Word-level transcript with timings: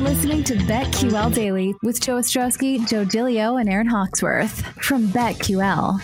You're 0.00 0.08
listening 0.08 0.44
to 0.44 0.54
BetQL 0.54 1.34
Daily 1.34 1.74
with 1.82 2.00
Joe 2.00 2.14
Ostrowski, 2.14 2.88
Joe 2.88 3.04
Gilio, 3.04 3.60
and 3.60 3.68
Aaron 3.68 3.86
Hawksworth 3.86 4.62
from 4.82 5.06
BetQL. 5.08 6.00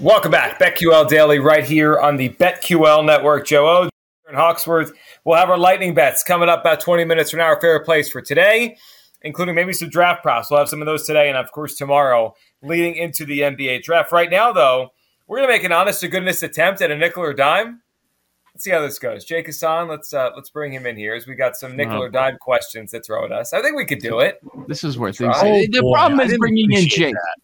Welcome 0.00 0.32
back. 0.32 0.58
BetQL 0.58 1.08
Daily 1.08 1.38
right 1.38 1.62
here 1.62 1.96
on 2.00 2.16
the 2.16 2.30
BetQL 2.30 3.06
Network. 3.06 3.46
Joe 3.46 3.68
O, 3.68 3.88
Aaron 4.26 4.36
Hawksworth. 4.36 4.90
We'll 5.24 5.36
have 5.36 5.48
our 5.48 5.56
lightning 5.56 5.94
bets 5.94 6.24
coming 6.24 6.48
up 6.48 6.62
about 6.62 6.80
20 6.80 7.04
minutes 7.04 7.30
from 7.30 7.38
now, 7.38 7.44
our 7.44 7.84
place 7.84 8.10
for 8.10 8.20
today, 8.20 8.76
including 9.22 9.54
maybe 9.54 9.72
some 9.72 9.90
draft 9.90 10.24
props. 10.24 10.50
We'll 10.50 10.58
have 10.58 10.68
some 10.68 10.82
of 10.82 10.86
those 10.86 11.06
today 11.06 11.28
and, 11.28 11.38
of 11.38 11.52
course, 11.52 11.76
tomorrow 11.76 12.34
leading 12.62 12.96
into 12.96 13.24
the 13.24 13.42
NBA 13.42 13.84
draft. 13.84 14.10
Right 14.10 14.28
now, 14.28 14.52
though, 14.52 14.90
we're 15.28 15.36
going 15.38 15.48
to 15.50 15.54
make 15.54 15.62
an 15.62 15.70
honest 15.70 16.00
to 16.00 16.08
goodness 16.08 16.42
attempt 16.42 16.82
at 16.82 16.90
a 16.90 16.98
nickel 16.98 17.22
or 17.22 17.32
dime 17.32 17.80
let's 18.54 18.64
see 18.64 18.70
how 18.70 18.80
this 18.80 18.98
goes. 18.98 19.24
Jake 19.24 19.46
Hassan, 19.46 19.88
let's 19.88 20.14
uh, 20.14 20.30
let's 20.34 20.50
bring 20.50 20.72
him 20.72 20.86
in 20.86 20.96
here 20.96 21.14
as 21.14 21.26
we 21.26 21.34
got 21.34 21.56
some 21.56 21.76
nickel 21.76 22.02
or 22.02 22.08
dime 22.08 22.36
questions 22.40 22.92
to 22.92 23.00
throw 23.00 23.24
at 23.24 23.32
us. 23.32 23.52
I 23.52 23.60
think 23.60 23.76
we 23.76 23.84
could 23.84 23.98
do 23.98 24.20
it. 24.20 24.40
This 24.68 24.84
is 24.84 24.96
where 24.96 25.12
things. 25.12 25.34
Oh, 25.38 25.62
the 25.70 25.82
boy, 25.82 25.92
problem 25.92 26.20
is 26.20 26.38
bringing 26.38 26.72
in 26.72 26.88
Jake. 26.88 27.14
That. 27.14 27.36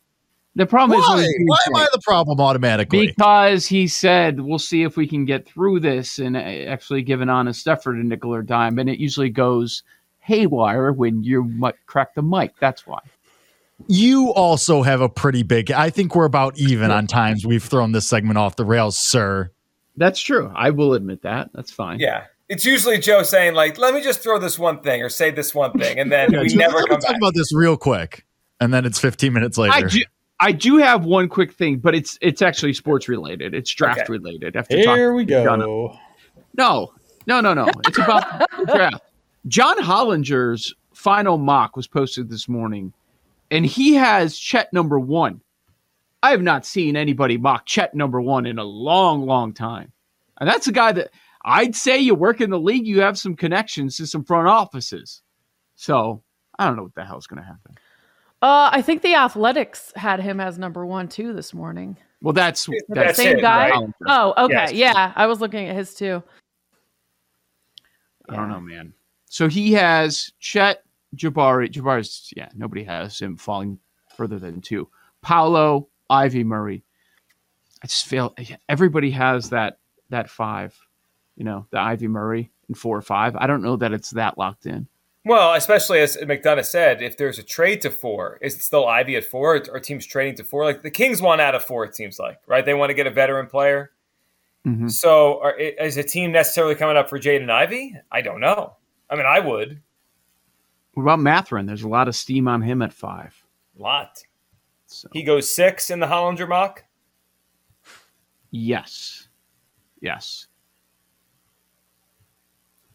The 0.57 0.67
problem 0.67 1.01
Why? 1.01 1.21
is 1.21 1.35
why 1.47 1.59
am 1.69 1.77
I 1.77 1.87
the 1.93 2.01
problem 2.05 2.41
automatically? 2.41 3.07
Because 3.07 3.67
he 3.67 3.87
said 3.87 4.41
we'll 4.41 4.59
see 4.59 4.83
if 4.83 4.97
we 4.97 5.07
can 5.07 5.25
get 5.25 5.47
through 5.47 5.81
this 5.81 6.19
and 6.19 6.37
uh, 6.37 6.41
actually 6.41 7.03
give 7.03 7.21
an 7.21 7.29
honest 7.29 7.67
effort 7.69 7.95
to 7.95 8.05
nickel 8.05 8.35
or 8.35 8.43
dime, 8.43 8.79
and 8.79 8.91
it 8.91 8.99
usually 8.99 9.31
goes 9.31 9.83
haywire 10.19 10.93
when 10.93 11.23
you 11.23 11.45
might 11.45 11.77
crack 11.87 12.15
the 12.15 12.23
mic. 12.23 12.53
That's 12.61 12.87
why. 12.87 13.01
You 13.87 14.33
also 14.35 14.83
have 14.83 15.01
a 15.01 15.09
pretty 15.09 15.43
big. 15.43 15.71
I 15.71 15.89
think 15.91 16.15
we're 16.15 16.27
about 16.27 16.59
even 16.59 16.91
on 16.91 17.07
times 17.07 17.47
we've 17.47 17.63
thrown 17.63 17.93
this 17.93 18.07
segment 18.07 18.37
off 18.37 18.57
the 18.57 18.65
rails, 18.65 18.99
sir. 18.99 19.51
That's 20.01 20.19
true. 20.19 20.51
I 20.57 20.71
will 20.71 20.95
admit 20.95 21.21
that. 21.23 21.51
That's 21.53 21.71
fine. 21.71 22.01
Yeah. 22.01 22.25
It's 22.49 22.65
usually 22.65 22.99
Joe 22.99 23.23
saying 23.23 23.55
like, 23.55 23.79
"Let 23.79 23.93
me 23.95 24.01
just 24.01 24.23
throw 24.23 24.39
this 24.39 24.59
one 24.59 24.81
thing 24.81 25.03
or 25.03 25.11
say 25.11 25.31
this 25.31 25.55
one 25.55 25.79
thing," 25.79 26.01
and 26.01 26.11
then 26.11 26.33
yeah, 26.33 26.41
we 26.41 26.55
never 26.55 26.79
come 26.85 26.99
talk 26.99 27.11
back. 27.11 27.17
about 27.19 27.35
this 27.35 27.55
real 27.55 27.77
quick, 27.77 28.25
and 28.61 28.73
then 28.75 28.87
it's 28.87 28.99
15 28.99 29.33
minutes 29.33 29.57
later. 29.59 29.73
I 29.73 29.83
do, 29.83 30.01
I 30.41 30.53
do 30.53 30.79
have 30.79 31.05
one 31.05 31.29
quick 31.29 31.53
thing, 31.53 31.79
but 31.79 31.95
it's 31.95 32.19
it's 32.23 32.41
actually 32.43 32.73
sports 32.73 33.09
related. 33.09 33.55
It's 33.55 33.71
draft 33.71 34.01
okay. 34.01 34.13
related. 34.13 34.57
After 34.57 34.79
Here 34.79 35.13
we 35.13 35.25
go. 35.27 35.45
No, 36.57 36.93
no, 37.27 37.41
no, 37.41 37.55
no. 37.55 37.69
It's 37.87 37.99
about 37.99 38.51
draft. 38.67 39.05
John 39.47 39.79
Hollinger's 39.79 40.75
final 40.95 41.37
mock 41.37 41.77
was 41.77 41.87
posted 41.87 42.31
this 42.31 42.49
morning, 42.49 42.93
and 43.51 43.65
he 43.67 43.95
has 43.95 44.37
Chet 44.37 44.73
number 44.73 44.99
one. 44.99 45.43
I 46.23 46.31
have 46.31 46.43
not 46.43 46.67
seen 46.67 46.97
anybody 46.97 47.39
mock 47.39 47.67
Chet 47.67 47.95
number 47.95 48.21
one 48.21 48.47
in 48.47 48.59
a 48.59 48.65
long, 48.65 49.27
long 49.27 49.53
time. 49.53 49.93
And 50.39 50.49
that's 50.49 50.69
a 50.69 50.73
guy 50.73 50.93
that 50.93 51.11
I'd 51.45 51.75
say 51.75 51.99
you 51.99 52.15
work 52.15 52.41
in 52.41 52.51
the 52.51 52.59
league, 52.59 52.87
you 52.87 53.01
have 53.01 53.19
some 53.19 53.35
connections 53.35 53.97
to 53.97 54.07
some 54.07 54.25
front 54.25 54.49
offices. 54.49 55.23
So 55.77 56.23
I 56.59 56.67
don't 56.67 56.77
know 56.77 56.83
what 56.83 56.95
the 56.95 57.05
hell's 57.05 57.27
going 57.27 57.43
to 57.43 57.47
happen. 57.47 57.75
Uh, 58.43 58.71
I 58.73 58.83
think 58.83 59.03
the 59.03 59.15
Athletics 59.15 59.93
had 59.97 60.21
him 60.21 60.41
as 60.41 60.59
number 60.59 60.87
one 60.87 61.09
too 61.09 61.33
this 61.33 61.53
morning. 61.53 61.97
Well, 62.23 62.33
that's, 62.33 62.69
that's 62.89 63.17
the 63.17 63.23
same 63.23 63.39
it, 63.39 63.43
guy. 63.43 63.71
Right? 63.71 63.89
Oh, 64.07 64.45
okay, 64.45 64.55
yes. 64.55 64.73
yeah. 64.73 65.13
I 65.15 65.27
was 65.27 65.41
looking 65.41 65.69
at 65.69 65.77
his 65.77 65.95
too. 65.95 66.23
I 68.29 68.37
don't 68.37 68.49
know, 68.49 68.61
man. 68.61 68.93
So 69.27 69.49
he 69.49 69.73
has 69.73 70.33
Chet 70.39 70.85
Jabari. 71.17 71.71
Jabari's 71.71 72.33
yeah, 72.37 72.49
nobody 72.55 72.85
has 72.85 73.19
him 73.19 73.37
falling 73.37 73.79
further 74.17 74.39
than 74.39 74.61
two. 74.61 74.89
Paolo 75.23 75.89
Ivey 76.11 76.45
Murray. 76.45 76.85
I 77.83 77.87
just 77.87 78.07
feel 78.07 78.35
everybody 78.69 79.11
has 79.13 79.51
that 79.51 79.79
that 80.11 80.29
five, 80.29 80.79
you 81.37 81.45
know, 81.45 81.67
the 81.71 81.79
Ivey 81.79 82.09
Murray 82.09 82.51
and 82.69 82.77
four 82.77 82.97
or 82.97 83.03
five. 83.03 83.37
I 83.37 83.47
don't 83.47 83.63
know 83.63 83.77
that 83.77 83.93
it's 83.93 84.11
that 84.11 84.37
locked 84.37 84.67
in. 84.67 84.89
Well, 85.25 85.53
especially 85.53 86.01
as 86.01 86.17
McDonough 86.17 86.65
said, 86.65 87.03
if 87.03 87.17
there's 87.19 87.39
a 87.39 87.43
trade 87.43 87.83
to 87.83 87.91
four, 87.91 88.39
is 88.41 88.55
it 88.57 88.63
still 88.63 88.87
Ivey 88.87 89.17
at 89.17 89.25
four? 89.25 89.63
Or 89.71 89.79
teams 89.79 90.07
trading 90.07 90.35
to 90.37 90.45
four? 90.45 90.65
Like 90.65 90.83
the 90.83 90.91
Kings 90.91 91.21
want 91.21 91.41
out 91.41 91.55
of 91.55 91.63
four, 91.63 91.85
it 91.85 91.95
seems 91.95 92.19
like, 92.19 92.39
right? 92.47 92.65
They 92.65 92.75
want 92.75 92.91
to 92.91 92.95
get 92.95 93.07
a 93.07 93.11
veteran 93.11 93.47
player. 93.47 93.93
Mm-hmm. 94.67 94.89
So, 94.89 95.41
are, 95.43 95.57
is 95.57 95.97
a 95.97 96.03
team 96.03 96.33
necessarily 96.33 96.75
coming 96.75 96.97
up 96.97 97.09
for 97.09 97.19
Jaden 97.19 97.51
Ivey? 97.51 97.97
I 98.13 98.21
don't 98.21 98.41
know. 98.41 98.77
I 99.09 99.17
mean, 99.17 99.27
I 99.27 99.41
would. 99.41 99.81
What 100.95 101.03
about 101.03 101.21
Mathurin? 101.21 101.67
There's 101.67 101.83
a 101.83 101.89
lot 101.89 102.09
of 102.09 102.17
steam 102.17 102.47
on 102.47 102.61
him 102.61 102.83
at 102.83 102.93
five. 102.93 103.43
A 103.79 103.83
lot. 103.83 104.23
So. 104.93 105.09
He 105.13 105.23
goes 105.23 105.55
six 105.55 105.91
in 105.91 106.01
the 106.01 106.07
Hollinger 106.07 106.49
mock. 106.49 106.85
Yes. 108.51 109.29
Yes. 110.01 110.49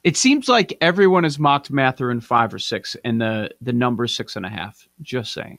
It 0.03 0.17
seems 0.17 0.49
like 0.49 0.77
everyone 0.81 1.23
has 1.23 1.39
mocked 1.39 1.71
Mathurin 1.71 2.19
five 2.21 2.53
or 2.53 2.59
six, 2.59 2.95
and 3.05 3.19
the 3.19 3.49
the 3.61 3.73
number 3.73 4.05
six 4.07 4.35
and 4.35 4.45
a 4.45 4.49
half. 4.49 4.87
Just 5.01 5.33
saying. 5.33 5.57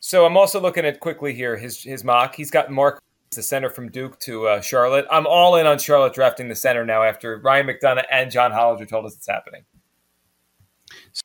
So 0.00 0.24
I'm 0.24 0.36
also 0.36 0.60
looking 0.60 0.86
at 0.86 1.00
quickly 1.00 1.34
here 1.34 1.56
his 1.56 1.82
his 1.82 2.04
mock. 2.04 2.34
He's 2.34 2.50
got 2.50 2.70
Mark 2.70 3.02
the 3.32 3.42
center 3.42 3.68
from 3.68 3.90
Duke 3.90 4.18
to 4.20 4.46
uh, 4.46 4.60
Charlotte. 4.60 5.06
I'm 5.10 5.26
all 5.26 5.56
in 5.56 5.66
on 5.66 5.78
Charlotte 5.78 6.14
drafting 6.14 6.48
the 6.48 6.54
center 6.54 6.86
now 6.86 7.02
after 7.02 7.38
Ryan 7.38 7.66
McDonough 7.66 8.04
and 8.10 8.30
John 8.30 8.52
Hollinger 8.52 8.88
told 8.88 9.04
us 9.04 9.14
it's 9.16 9.28
happening. 9.28 9.64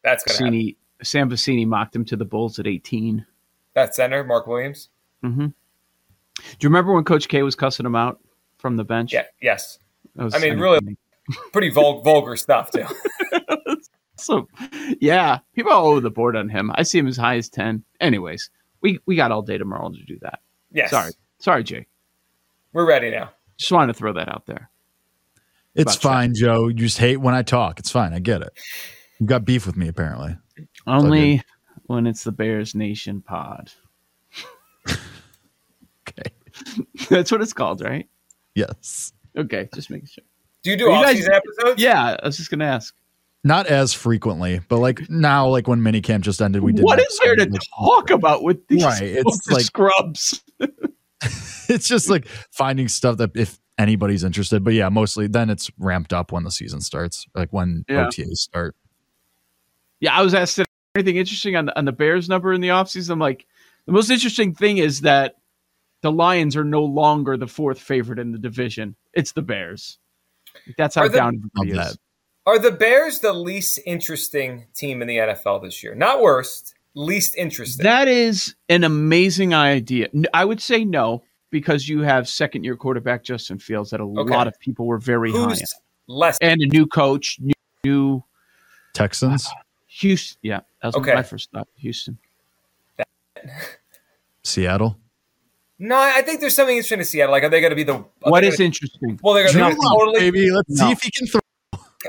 That's 0.04 0.24
going 0.24 0.38
to 0.38 0.44
happen. 0.44 0.76
Sam 1.04 1.30
Vecenie 1.30 1.68
mocked 1.68 1.96
him 1.96 2.06
to 2.06 2.16
the 2.16 2.26
Bulls 2.26 2.60
at 2.60 2.68
18. 2.68 3.26
That 3.74 3.96
center, 3.96 4.24
Mark 4.24 4.48
Williams. 4.48 4.90
Mm-hmm. 5.24 5.48
Do 5.48 5.54
you 6.60 6.70
remember 6.70 6.94
when 6.94 7.04
Coach 7.04 7.28
K 7.28 7.44
was 7.44 7.56
cussing 7.56 7.86
him 7.86 7.96
out 7.96 8.20
from 8.58 8.78
the 8.78 8.84
bench? 8.84 9.14
Yeah. 9.14 9.26
Yes. 9.42 9.80
I 10.20 10.40
mean, 10.40 10.60
really, 10.60 10.98
pretty 11.52 11.70
vul- 11.70 12.02
vulgar 12.02 12.36
stuff 12.36 12.72
too. 12.72 12.86
so, 14.18 14.48
yeah, 15.00 15.40
people 15.54 15.72
owe 15.72 16.00
the 16.00 16.12
board 16.12 16.36
on 16.36 16.50
him. 16.50 16.72
I 16.76 16.84
see 16.84 17.00
him 17.00 17.08
as 17.08 17.18
high 17.18 17.38
as 17.38 17.50
ten. 17.50 17.84
Anyways, 18.00 18.50
we 18.82 19.00
we 19.06 19.16
got 19.16 19.32
all 19.32 19.42
day 19.42 19.58
tomorrow 19.58 19.90
to 19.90 20.04
do 20.06 20.20
that. 20.22 20.40
Yes. 20.72 20.92
Sorry, 20.92 21.12
sorry, 21.40 21.64
Jake. 21.64 21.88
We're 22.74 22.86
ready 22.88 23.10
now. 23.10 23.32
Just 23.58 23.72
wanted 23.72 23.94
to 23.94 23.98
throw 23.98 24.14
that 24.14 24.30
out 24.30 24.46
there. 24.46 24.70
It's 25.76 25.96
fine, 25.96 26.36
Joe. 26.36 26.68
You 26.68 26.76
just 26.76 27.00
hate 27.00 27.18
when 27.18 27.34
I 27.34 27.42
talk. 27.42 27.80
It's 27.80 27.90
fine. 27.90 28.14
I 28.14 28.20
get 28.20 28.42
it. 28.42 28.54
You 29.20 29.26
got 29.26 29.46
beef 29.46 29.66
with 29.66 29.76
me, 29.76 29.88
apparently. 29.88 30.38
Only 30.88 31.42
when 31.88 32.08
it's 32.08 32.24
the 32.24 32.32
Bears 32.32 32.76
Nation 32.76 33.22
pod. 33.22 33.72
okay. 34.90 36.32
That's 37.10 37.32
what 37.32 37.42
it's 37.42 37.54
called, 37.54 37.82
right? 37.82 38.08
Yes. 38.56 39.14
Okay, 39.38 39.70
just 39.74 39.90
making 39.90 40.08
sure. 40.08 40.24
Do 40.64 40.70
you 40.70 40.78
do 40.78 40.92
all 40.92 41.06
season 41.08 41.34
episodes? 41.34 41.82
Yeah, 41.82 42.18
I 42.22 42.26
was 42.26 42.38
just 42.38 42.50
gonna 42.50 42.66
ask. 42.66 42.96
Not 43.44 43.68
as 43.68 43.94
frequently, 43.94 44.62
but 44.70 44.78
like 44.78 45.10
now, 45.10 45.48
like 45.48 45.68
when 45.68 45.82
minicamp 45.82 46.22
just 46.22 46.42
ended, 46.42 46.64
we 46.64 46.72
did. 46.72 46.86
What 46.86 47.00
is 47.00 47.20
there 47.22 47.36
to 47.36 47.60
talk 47.78 48.10
about 48.10 48.44
with 48.44 48.66
these 48.68 48.84
right? 48.84 49.02
It's 49.02 49.52
like 49.52 49.64
scrubs. 49.64 50.42
it's 51.68 51.88
just 51.88 52.10
like 52.10 52.28
finding 52.52 52.88
stuff 52.88 53.18
that 53.18 53.32
if 53.36 53.60
anybody's 53.78 54.24
interested, 54.24 54.64
but 54.64 54.74
yeah, 54.74 54.88
mostly 54.88 55.28
then 55.28 55.50
it's 55.50 55.70
ramped 55.78 56.14
up 56.14 56.32
when 56.32 56.44
the 56.44 56.52
season 56.52 56.80
starts, 56.80 57.26
like 57.36 57.52
when 57.52 57.84
yeah. 57.90 58.06
OTAs 58.06 58.38
start. 58.38 58.76
Yeah, 60.00 60.16
I 60.16 60.22
was 60.22 60.34
asked 60.34 60.60
anything 60.96 61.18
interesting 61.18 61.56
on 61.56 61.66
the, 61.66 61.78
on 61.78 61.86
the 61.86 61.92
Bears 61.92 62.30
number 62.30 62.54
in 62.54 62.62
the 62.62 62.70
offseason. 62.70 63.12
I'm 63.12 63.20
like, 63.20 63.48
the 63.86 63.92
most 63.92 64.10
interesting 64.10 64.54
thing 64.54 64.78
is 64.78 65.02
that 65.02 65.38
the 66.02 66.12
Lions 66.12 66.56
are 66.56 66.64
no 66.64 66.84
longer 66.84 67.36
the 67.38 67.48
fourth 67.48 67.80
favorite 67.80 68.20
in 68.20 68.32
the 68.32 68.38
division. 68.38 68.96
It's 69.14 69.32
the 69.32 69.42
Bears. 69.42 69.98
That's 70.78 70.96
how 70.96 71.08
the, 71.08 71.18
down 71.18 71.52
everybody 71.58 71.80
is. 71.80 71.98
Are 72.46 72.60
the 72.60 72.72
Bears 72.72 73.20
the 73.20 73.34
least 73.34 73.80
interesting 73.86 74.66
team 74.76 75.02
in 75.02 75.08
the 75.08 75.18
NFL 75.18 75.64
this 75.64 75.82
year? 75.82 75.96
Not 75.96 76.22
worst, 76.22 76.76
least 76.94 77.36
interesting. 77.38 77.84
That 77.84 78.08
is 78.08 78.56
an 78.70 78.84
amazing 78.84 79.54
idea. 79.54 80.10
I 80.34 80.46
would 80.46 80.62
say 80.62 80.86
no 80.86 81.24
because 81.50 81.88
you 81.88 82.02
have 82.02 82.30
second 82.30 82.66
year 82.66 82.76
quarterback 82.76 83.24
Justin 83.24 83.58
Fields 83.58 83.92
that 83.92 84.00
a 84.00 84.04
okay. 84.04 84.32
lot 84.32 84.48
of 84.48 84.60
people 84.60 84.86
were 84.86 85.00
very 85.00 85.32
Who's 85.32 85.60
high. 85.60 85.80
Less 86.08 86.38
and 86.42 86.62
a 86.62 86.68
new 86.68 86.86
coach, 86.86 87.38
new, 87.40 87.54
new 87.84 88.24
Texans. 88.94 89.48
Uh, 89.48 89.63
Houston. 90.00 90.40
Yeah, 90.42 90.62
that 90.82 90.88
was 90.88 90.96
okay. 90.96 91.14
my 91.14 91.24
first 91.24 91.52
thought. 91.52 91.68
Houston. 91.76 92.18
Seattle. 94.44 94.98
No, 95.80 95.98
I 95.98 96.22
think 96.22 96.40
there's 96.40 96.56
something 96.56 96.76
interesting 96.76 97.00
to 97.00 97.06
Seattle. 97.06 97.32
Like, 97.32 97.44
are 97.44 97.50
they 97.50 97.60
going 97.60 97.72
to 97.72 97.76
be 97.76 97.84
the? 97.84 98.04
What 98.22 98.44
is 98.44 98.60
interesting? 98.60 99.20
Well, 99.22 99.34
they're 99.34 99.52
going 99.52 99.72
to 99.72 99.76
be 99.76 99.88
totally. 99.88 100.20
Maybe 100.20 100.52
let's 100.52 100.70
no. 100.70 100.86
see 100.86 100.92
if 100.92 101.02
he 101.02 101.12
can 101.12 101.28
throw. 101.28 101.42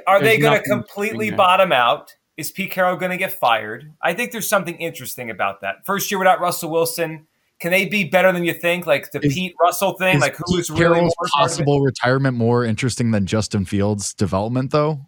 are 0.06 0.20
they 0.20 0.38
going 0.38 0.60
to 0.60 0.69
completely 0.69 1.31
bottom 1.31 1.72
out? 1.72 2.14
Is 2.36 2.50
Pete 2.50 2.72
Carroll 2.72 2.96
going 2.96 3.12
to 3.12 3.16
get 3.16 3.32
fired? 3.32 3.92
I 4.02 4.12
think 4.12 4.32
there's 4.32 4.48
something 4.48 4.76
interesting 4.76 5.31
about 5.31 5.60
that. 5.60 5.86
First 5.86 6.10
year 6.10 6.19
without 6.19 6.40
Russell 6.40 6.70
Wilson, 6.70 7.26
can 7.60 7.70
they 7.70 7.86
be 7.86 8.04
better 8.04 8.32
than 8.32 8.44
you 8.44 8.54
think? 8.54 8.86
Like 8.86 9.12
the 9.12 9.25
Is- 9.25 9.34
Pete 9.34 9.54
Russell 9.60 9.92
thing, 9.92 10.16
Is 10.16 10.22
like 10.22 10.36
who 10.36 10.44
Pete 10.48 10.60
is 10.60 10.70
really 10.70 10.82
Carroll's 10.82 11.02
more 11.02 11.10
part 11.10 11.28
of 11.28 11.28
it? 11.28 11.64
possible 11.64 11.81
retirement 11.81 12.36
more 12.36 12.64
interesting 12.64 13.12
than 13.12 13.26
Justin 13.26 13.64
Fields' 13.64 14.14
development, 14.14 14.72
though? 14.72 15.06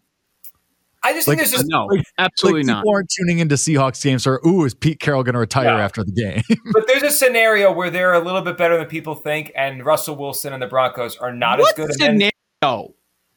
I 1.07 1.13
just 1.13 1.29
like, 1.29 1.39
think 1.39 1.49
there's 1.51 1.61
just 1.63 1.71
No, 1.71 1.87
Like- 1.87 2.05
absolutely 2.19 2.63
like 2.63 2.67
not. 2.69 2.81
people 2.83 2.93
aren't 2.95 3.11
tuning 3.19 3.39
into 3.39 3.55
Seahawks 3.55 4.03
games 4.03 4.27
or 4.27 4.41
ooh, 4.47 4.65
is 4.65 4.75
Pete 4.75 5.01
Carroll 5.01 5.23
going 5.23 5.35
to 5.35 5.39
retire 5.41 5.67
Yeah. 5.67 5.85
after 5.85 6.03
the 6.05 6.13
game? 6.13 6.43
but 6.73 6.87
there's 6.87 7.03
a 7.03 7.11
scenario 7.11 7.73
where 7.73 7.91
they're 7.91 8.15
a 8.15 8.21
little 8.21 8.43
bit 8.43 8.57
better 8.59 8.77
than 8.77 8.87
people 8.87 9.15
think, 9.15 9.53
and 9.57 9.85
Russell 9.85 10.17
Wilson 10.17 10.53
and 10.53 10.63
the 10.63 10.67
Broncos 10.67 11.17
are 11.17 11.33
not 11.33 11.59
what 11.59 11.69
as 11.79 11.97
good. 11.97 12.03
And 12.09 12.21
then, 12.21 12.31
scenario? 12.63 12.95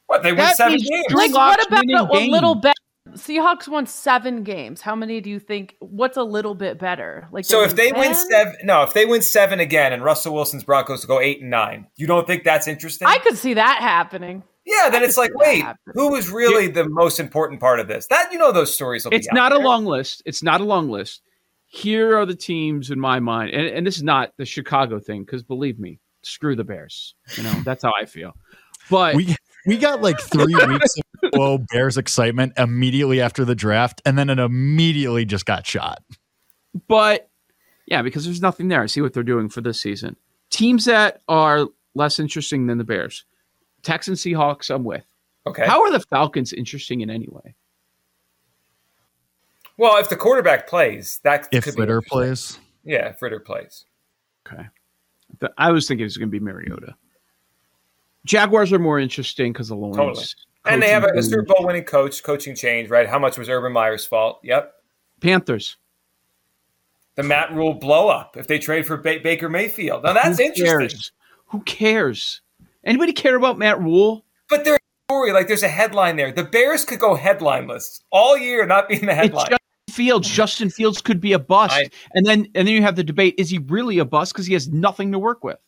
what 0.08 0.24
they 0.24 0.32
win 0.32 0.38
That 0.40 0.58
seven 0.58 0.76
is 0.76 0.90
games. 0.90 1.06
Like, 1.14 1.34
what 1.34 1.66
about 1.68 1.86
winning 1.86 1.96
a, 1.96 2.04
a 2.04 2.32
little 2.32 2.56
games. 2.56 2.64
bit? 2.64 2.74
Seahawks 3.14 3.68
won 3.68 3.88
seven 3.88 4.44
games. 4.44 4.82
How 4.82 4.94
many 4.96 5.20
do 5.20 5.32
you 5.32 5.40
think? 5.40 5.76
What's 5.80 6.16
a 6.16 6.24
little 6.24 6.54
bit 6.54 6.78
better? 6.78 7.28
Like, 7.32 7.44
So 7.46 7.64
if 7.64 7.76
they 7.76 7.92
win 7.92 8.14
seven, 8.14 8.56
no, 8.64 8.84
if 8.84 8.94
they 8.94 9.06
win 9.06 9.24
seven 9.24 9.60
again, 9.60 9.94
and 9.94 10.04
Russell 10.04 10.34
Wilson's 10.34 10.64
Broncos 10.64 11.06
go 11.06 11.20
eight 11.20 11.42
and 11.42 11.50
nine, 11.50 11.88
you 11.96 12.06
don't 12.06 12.28
think 12.28 12.44
that's 12.44 12.68
interesting? 12.68 13.08
I 13.08 13.18
could 13.18 13.36
see 13.36 13.56
that 13.56 13.80
happening. 13.82 14.44
Yeah, 14.66 14.90
then 14.90 15.04
it's 15.04 15.18
like, 15.18 15.32
wait, 15.36 15.62
happening. 15.64 15.94
who 15.96 16.12
was 16.12 16.30
really 16.30 16.68
the 16.68 16.88
most 16.88 17.20
important 17.20 17.60
part 17.60 17.80
of 17.80 17.88
this? 17.88 18.08
That 18.10 18.32
you 18.32 18.38
know, 18.38 18.52
those 18.52 18.74
stories. 18.74 19.06
Will 19.06 19.14
It's 19.14 19.28
be 19.28 19.32
out 19.32 19.36
not 19.36 19.52
a 19.52 19.56
there. 19.56 19.66
long 19.66 19.86
list. 19.86 20.22
It's 20.26 20.44
not 20.44 20.62
a 20.62 20.64
long 20.66 20.90
list. 20.90 21.22
Here 21.66 22.18
are 22.18 22.26
the 22.26 22.36
teams 22.36 22.90
in 22.90 23.00
my 23.00 23.20
mind, 23.20 23.52
and, 23.52 23.68
and 23.68 23.86
this 23.88 23.98
is 23.98 24.04
not 24.04 24.34
the 24.38 24.46
Chicago 24.46 25.00
thing 25.00 25.24
because 25.24 25.44
believe 25.44 25.80
me, 25.80 26.00
screw 26.24 26.56
the 26.56 26.64
Bears. 26.64 27.16
You 27.38 27.44
know 27.44 27.54
that's 27.64 27.84
how 27.84 27.94
I 28.00 28.06
feel. 28.06 28.34
But 28.90 29.16
we 29.16 29.36
we 29.68 29.78
got 29.78 30.02
like 30.02 30.20
three 30.20 30.56
weeks 30.68 30.96
of 30.98 31.30
whoa 31.34 31.60
Bears 31.72 31.98
excitement 31.98 32.54
immediately 32.58 33.22
after 33.22 33.46
the 33.46 33.56
draft, 33.56 34.02
and 34.06 34.18
then 34.18 34.30
it 34.30 34.40
immediately 34.40 35.26
just 35.26 35.46
got 35.46 35.66
shot. 35.68 36.02
but 36.88 37.30
yeah, 37.86 38.02
because 38.02 38.26
there's 38.26 38.42
nothing 38.42 38.68
there. 38.68 38.82
I 38.82 38.86
see 38.88 39.02
what 39.02 39.14
they're 39.14 39.24
doing 39.24 39.50
for 39.50 39.62
this 39.62 39.80
season. 39.80 40.16
Teams 40.52 40.86
that 40.86 41.22
are 41.28 41.68
less 41.96 42.20
interesting 42.20 42.68
than 42.68 42.78
the 42.78 42.84
Bears, 42.84 43.26
Texans, 43.84 44.22
Seahawks. 44.22 44.74
I'm 44.74 44.84
with. 44.84 45.06
Okay. 45.48 45.66
How 45.66 45.82
are 45.82 45.92
the 45.92 46.00
Falcons 46.02 46.54
interesting 46.54 47.02
in 47.02 47.10
any 47.10 47.28
way? 47.30 47.56
well, 49.78 49.98
if 49.98 50.10
the 50.10 50.16
quarterback 50.18 50.68
plays, 50.68 51.20
that 51.24 51.48
If 51.52 51.64
could 51.64 51.78
Ridder 51.80 51.98
interesting. 51.98 52.10
plays, 52.18 52.60
yeah, 52.84 53.08
if 53.10 53.22
Ridder 53.22 53.40
plays. 53.40 53.86
Okay. 54.46 54.64
The- 55.40 55.54
I 55.58 55.72
was 55.72 55.88
thinking 55.88 56.02
it 56.02 56.06
was 56.06 56.18
going 56.18 56.30
to 56.30 56.32
be 56.32 56.44
Mariota. 56.44 56.96
Jaguars 58.26 58.74
are 58.74 58.80
more 58.80 59.00
interesting 59.00 59.54
because 59.54 59.72
of 59.72 59.78
Lawrence. 59.78 59.98
Totally. 59.98 60.26
And 60.66 60.84
they 60.84 60.90
have 60.90 61.04
a, 61.04 61.08
a 61.08 61.10
coaching 61.12 61.24
Super. 61.30 61.44
Bowl 61.44 61.66
winning 61.66 61.84
coach, 61.86 62.22
coaching 62.24 62.54
change, 62.56 62.90
right? 62.90 63.08
How 63.08 63.18
much 63.18 63.38
was 63.38 63.48
Urban 63.48 63.72
Meyer's 63.72 64.06
fault? 64.06 64.40
Yep. 64.44 64.74
Panthers. 65.22 65.78
The 67.16 67.24
Matt 67.24 67.54
Rhule 67.54 67.74
blow 67.74 68.10
up 68.10 68.36
if 68.38 68.48
they 68.48 68.60
trade 68.60 68.86
for 68.86 68.98
ba- 68.98 69.20
Baker 69.24 69.48
Mayfield. 69.50 70.04
Now 70.04 70.14
that's 70.14 70.38
Who 70.38 70.44
interesting. 70.46 70.66
Cares? 70.90 71.12
Who 71.48 71.62
cares? 71.62 72.42
Anybody 72.90 73.14
care 73.14 73.36
about 73.36 73.58
Matt 73.60 73.80
Rhule? 73.80 74.26
But 74.50 74.66
there's 74.66 74.78
a 74.78 75.14
story, 75.14 75.32
like 75.32 75.48
there's 75.48 75.62
a 75.64 75.68
headline 75.70 76.16
there. 76.16 76.32
The 76.32 76.44
Bears 76.44 76.84
could 76.84 77.00
go 77.00 77.16
headlineless 77.16 78.02
all 78.12 78.36
year, 78.38 78.66
not 78.66 78.90
be 78.90 78.96
in 78.96 79.06
the 79.06 79.12
It's 79.12 79.16
headline. 79.22 79.46
Justin 79.50 79.60
Fields. 79.92 80.28
Justin 80.28 80.70
Fields 80.72 81.02
could 81.02 81.22
be 81.22 81.34
a 81.34 81.40
bust, 81.40 81.76
I- 81.76 81.90
and 82.16 82.26
then 82.26 82.48
and 82.56 82.68
then 82.68 82.74
you 82.74 82.82
have 82.82 82.96
the 82.96 83.04
debate: 83.04 83.36
is 83.38 83.50
he 83.52 83.60
really 83.60 84.00
a 84.00 84.06
bust 84.06 84.34
because 84.34 84.48
he 84.48 84.54
has 84.54 84.68
nothing 84.70 85.12
to 85.12 85.20
work 85.20 85.44
with? 85.44 85.60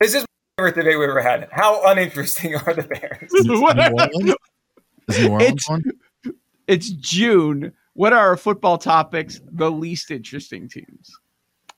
This 0.00 0.14
is 0.14 0.22
my 0.22 0.64
favorite 0.64 0.74
debate 0.76 0.98
we've 0.98 1.08
ever 1.08 1.22
had. 1.22 1.48
How 1.50 1.82
uninteresting 1.90 2.54
are 2.56 2.74
the 2.74 2.82
Bears? 2.82 3.32
is 3.32 3.46
New 3.46 3.62
Orleans, 3.64 4.12
is 5.08 5.18
New 5.20 5.28
Orleans 5.30 5.48
It's- 5.50 5.68
one? 5.68 5.82
It's 6.66 6.90
June. 6.90 7.72
What 7.94 8.12
are 8.12 8.18
our 8.28 8.36
football 8.36 8.76
topics? 8.76 9.40
The 9.50 9.70
least 9.70 10.10
interesting 10.10 10.68
teams. 10.68 11.10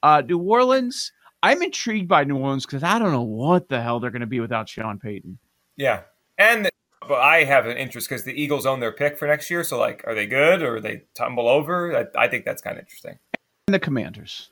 Uh, 0.03 0.23
New 0.27 0.39
Orleans. 0.39 1.13
I'm 1.43 1.63
intrigued 1.63 2.09
by 2.09 2.25
New 2.25 2.37
Orleans 2.37 2.67
because 2.67 2.83
I 2.83 2.99
don't 2.99 3.13
know 3.13 3.23
what 3.23 3.69
the 3.69 3.81
hell 3.81 4.01
they're 4.01 4.11
going 4.11 4.21
to 4.21 4.27
be 4.27 4.41
without 4.41 4.69
Sean 4.69 4.99
Payton. 4.99 5.39
Yeah, 5.77 6.03
and 6.39 6.69
but 7.09 7.21
I 7.21 7.45
have 7.45 7.67
an 7.67 7.77
interest 7.77 8.09
because 8.09 8.25
the 8.25 8.33
Eagles 8.41 8.67
own 8.67 8.81
their 8.81 8.93
pick 8.93 9.19
for 9.19 9.27
next 9.27 9.51
year. 9.51 9.65
So 9.65 9.79
like, 9.79 10.05
are 10.07 10.15
they 10.15 10.27
good 10.27 10.63
or 10.63 10.77
are 10.77 10.81
they 10.81 11.03
tumble 11.15 11.49
over? 11.49 11.97
I, 11.97 12.25
I 12.25 12.29
think 12.29 12.45
that's 12.45 12.61
kind 12.63 12.77
of 12.77 12.83
interesting. 12.85 13.19
And 13.67 13.75
the 13.75 13.79
Commanders. 13.79 14.51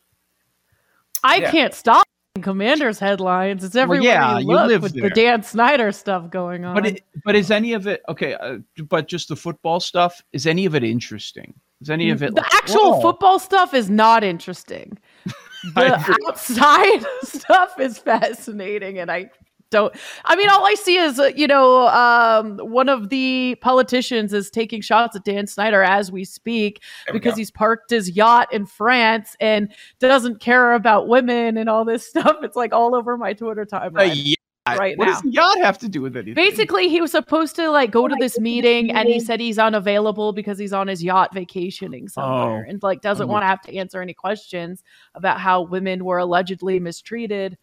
I 1.23 1.37
Yeah. 1.37 1.51
can't 1.51 1.75
stop 1.75 2.07
Commanders 2.43 2.99
headlines. 2.99 3.65
It's 3.65 3.77
everywhere 3.77 4.05
yeah, 4.09 4.39
you 4.39 4.47
you 4.49 4.55
look 4.55 4.69
live 4.69 4.83
with 4.83 4.95
there. 4.95 5.09
the 5.09 5.11
Dan 5.11 5.43
Snyder 5.43 5.93
stuff 5.93 6.31
going 6.31 6.65
on. 6.65 6.75
But 6.75 6.87
it, 6.87 7.05
but 7.25 7.35
is 7.35 7.51
any 7.51 7.73
of 7.73 7.87
it 7.87 8.03
okay? 8.09 8.35
Uh, 8.35 8.59
but 8.89 9.09
just 9.09 9.29
the 9.29 9.37
football 9.37 9.81
stuff 9.81 10.23
is 10.33 10.47
any 10.47 10.65
of 10.65 10.75
it 10.75 10.85
interesting? 10.85 11.53
Is 11.81 11.91
any 11.91 12.11
of 12.11 12.23
it 12.23 12.35
the 12.35 12.41
like, 12.41 12.55
actual 12.55 12.95
whoa. 12.95 13.01
football 13.01 13.39
stuff 13.39 13.75
is 13.75 13.91
not 13.91 14.25
interesting. 14.25 14.99
The 15.75 16.19
outside 16.29 17.05
stuff 17.23 17.79
is 17.81 17.99
fascinating, 17.99 18.99
and 18.99 19.11
I 19.11 19.31
don't. 19.71 19.95
I 20.25 20.35
mean, 20.37 20.49
all 20.49 20.65
I 20.65 20.75
see 20.75 20.97
is 20.97 21.19
uh, 21.19 21.31
you 21.37 21.47
know 21.47 21.89
um, 21.89 22.59
one 22.59 22.89
of 22.89 23.09
the 23.11 23.57
politicians 23.61 24.33
is 24.33 24.51
taking 24.51 24.81
shots 24.81 25.15
at 25.17 25.25
Dan 25.25 25.47
Snyder 25.47 25.83
as 25.83 26.11
we 26.13 26.25
speak 26.25 26.83
There 27.07 27.13
because 27.13 27.35
go. 27.35 27.37
he's 27.39 27.51
parked 27.51 27.91
his 27.91 28.11
yacht 28.17 28.53
in 28.53 28.67
France 28.67 29.37
and 29.41 29.73
doesn't 29.99 30.41
care 30.41 30.73
about 30.75 31.07
women 31.09 31.57
and 31.57 31.69
all 31.69 31.85
this 31.85 32.07
stuff. 32.09 32.37
It's 32.43 32.57
like 32.57 32.73
all 32.73 32.95
over 32.95 33.17
my 33.19 33.33
Twitter 33.35 33.63
A 33.63 33.67
timeline. 33.67 34.13
yacht. 34.15 34.39
Right 34.77 34.99
what 34.99 35.07
now. 35.07 35.13
does 35.13 35.23
the 35.23 35.31
yacht 35.31 35.59
have 35.59 35.79
to 35.79 35.89
do 35.89 36.03
with 36.03 36.17
anything? 36.17 36.35
Basically, 36.35 36.89
he 36.89 37.01
was 37.01 37.13
supposed 37.13 37.55
to 37.57 37.71
like 37.71 37.91
go 37.91 38.09
to 38.09 38.17
this 38.19 38.39
meeting, 38.41 38.91
and 38.91 39.09
he 39.09 39.21
said 39.21 39.41
he's 39.41 39.59
unavailable 39.59 40.33
because 40.33 40.59
he's 40.59 40.73
on 40.73 40.89
his 40.89 41.03
yacht 41.03 41.33
vacationing 41.33 42.05
oh. 42.05 42.09
somewhere, 42.09 42.65
Oh. 42.67 42.71
and 42.71 42.83
like 42.83 43.01
doesn't 43.01 43.29
Oh. 43.29 43.33
want 43.33 43.45
to 43.45 43.47
have 43.47 43.61
to 43.63 43.77
answer 43.77 44.03
any 44.03 44.15
questions 44.15 44.83
about 45.15 45.41
how 45.41 45.63
women 45.63 46.05
were 46.05 46.19
allegedly 46.19 46.81
mistreated. 46.81 47.57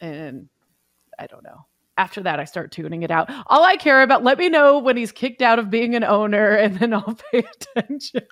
And 0.00 0.48
I 1.18 1.26
don't 1.26 1.44
know. 1.44 1.66
After 1.96 2.22
that, 2.22 2.38
I 2.38 2.44
start 2.44 2.70
tuning 2.70 3.02
it 3.02 3.10
out. 3.10 3.28
All 3.48 3.64
I 3.64 3.76
care 3.76 4.02
about, 4.02 4.22
let 4.22 4.38
me 4.38 4.48
know 4.48 4.78
when 4.78 4.96
he's 4.96 5.10
kicked 5.10 5.42
out 5.42 5.58
of 5.58 5.68
being 5.70 5.96
an 5.96 6.04
owner, 6.04 6.54
and 6.54 6.78
then 6.78 6.94
I'll 6.94 7.18
pay 7.32 7.38
attention. 7.76 8.22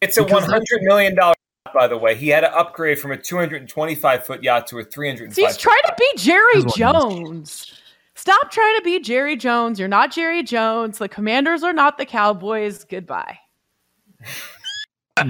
It's 0.00 0.16
a 0.18 0.22
Because 0.22 0.42
one 0.42 0.50
hundred 0.50 0.82
million 0.82 1.14
dollar. 1.16 1.34
By 1.76 1.88
the 1.88 1.98
way, 1.98 2.14
he 2.14 2.28
had 2.28 2.40
to 2.40 2.50
upgrade 2.56 2.98
from 2.98 3.12
a 3.12 3.18
225 3.18 4.24
foot 4.24 4.42
yacht 4.42 4.66
to 4.68 4.78
a 4.78 4.84
305. 4.84 5.34
So 5.34 5.46
he's 5.46 5.58
trying 5.58 5.82
to 5.84 5.94
be 5.98 6.10
Jerry 6.16 6.54
That's 6.54 6.64
what 6.64 6.74
it 6.74 6.78
Jones. 6.78 7.74
Stop 8.14 8.50
trying 8.50 8.76
to 8.78 8.82
be 8.82 8.98
Jerry 8.98 9.36
Jones. 9.36 9.78
You're 9.78 9.86
not 9.86 10.10
Jerry 10.10 10.42
Jones. 10.42 10.96
The 10.96 11.06
Commanders 11.06 11.62
are 11.62 11.74
not 11.74 11.98
the 11.98 12.06
Cowboys. 12.06 12.84
Goodbye. 12.84 13.38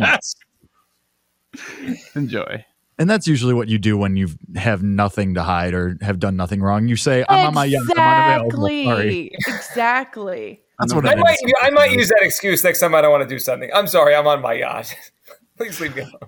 enjoy. 2.14 2.64
And 3.00 3.10
that's 3.10 3.26
usually 3.26 3.52
what 3.52 3.66
you 3.66 3.78
do 3.78 3.98
when 3.98 4.14
you 4.14 4.28
have 4.54 4.84
nothing 4.84 5.34
to 5.34 5.42
hide 5.42 5.74
or 5.74 5.98
have 6.00 6.20
done 6.20 6.36
nothing 6.36 6.62
wrong. 6.62 6.86
You 6.86 6.94
say, 6.94 7.24
"I'm 7.28 7.48
on 7.48 7.54
my 7.54 7.64
yacht. 7.64 7.82
I'm 7.96 8.38
unavailable." 8.38 8.84
Sorry. 8.84 9.32
Exactly. 9.34 9.52
Exactly. 9.56 10.62
That's 10.78 10.94
what 10.94 11.06
I 11.06 11.12
it 11.12 11.18
might. 11.18 11.38
I 11.60 11.70
might 11.70 11.90
use 11.90 12.08
that 12.10 12.22
excuse 12.22 12.62
next 12.62 12.78
time 12.78 12.94
I 12.94 13.02
don't 13.02 13.10
want 13.10 13.28
to 13.28 13.28
do 13.28 13.40
something. 13.40 13.68
I'm 13.74 13.88
sorry, 13.88 14.14
I'm 14.14 14.28
on 14.28 14.40
my 14.40 14.52
yacht. 14.52 14.94
Please 15.56 15.80
leave 15.80 15.94
me 15.96 16.02
alone. 16.02 16.20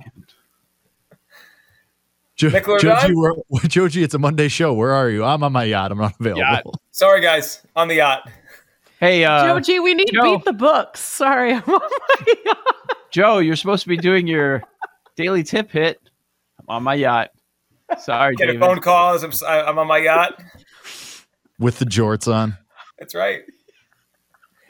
Jo- 2.37 2.51
Joji, 2.51 3.15
where- 3.15 3.35
Joji, 3.67 4.03
it's 4.05 4.15
a 4.15 4.19
Monday 4.19 4.49
show. 4.49 4.73
Where 4.73 4.93
are 4.93 5.11
you? 5.11 5.25
I'm 5.25 5.43
on 5.43 5.53
my 5.53 5.65
yacht. 5.65 5.91
I'm 5.91 5.99
not 5.99 6.15
available. 6.21 6.41
Yacht. 6.41 6.65
Sorry, 6.93 7.21
guys, 7.21 7.67
on 7.75 7.89
the 7.89 7.97
yacht. 7.97 8.31
Hey, 9.01 9.25
uh, 9.25 9.45
Joji, 9.47 9.81
we 9.81 9.95
need 9.95 10.11
Joe. 10.13 10.23
beat 10.37 10.45
the 10.45 10.53
books. 10.53 11.01
Sorry. 11.01 11.53
I'm 11.55 11.63
on 11.63 11.81
my 11.81 12.35
yacht. 12.47 12.59
Joe, 13.11 13.39
you're 13.39 13.57
supposed 13.57 13.83
to 13.83 13.89
be 13.89 13.97
doing 13.97 14.27
your 14.29 14.63
daily 15.17 15.43
tip 15.43 15.71
hit. 15.73 16.01
I'm 16.61 16.67
on 16.69 16.83
my 16.85 16.95
yacht. 16.95 17.31
Sorry, 17.99 18.37
Get 18.37 18.51
a 18.51 18.53
David. 18.53 18.61
phone 18.65 18.81
call 18.81 19.17
I'm, 19.19 19.31
s- 19.31 19.43
I- 19.43 19.63
I'm 19.63 19.79
on 19.79 19.87
my 19.89 19.99
yacht. 19.99 20.41
With 21.59 21.79
the 21.81 21.87
jorts 21.87 22.33
on. 22.33 22.57
That's 23.01 23.15
right. 23.17 23.43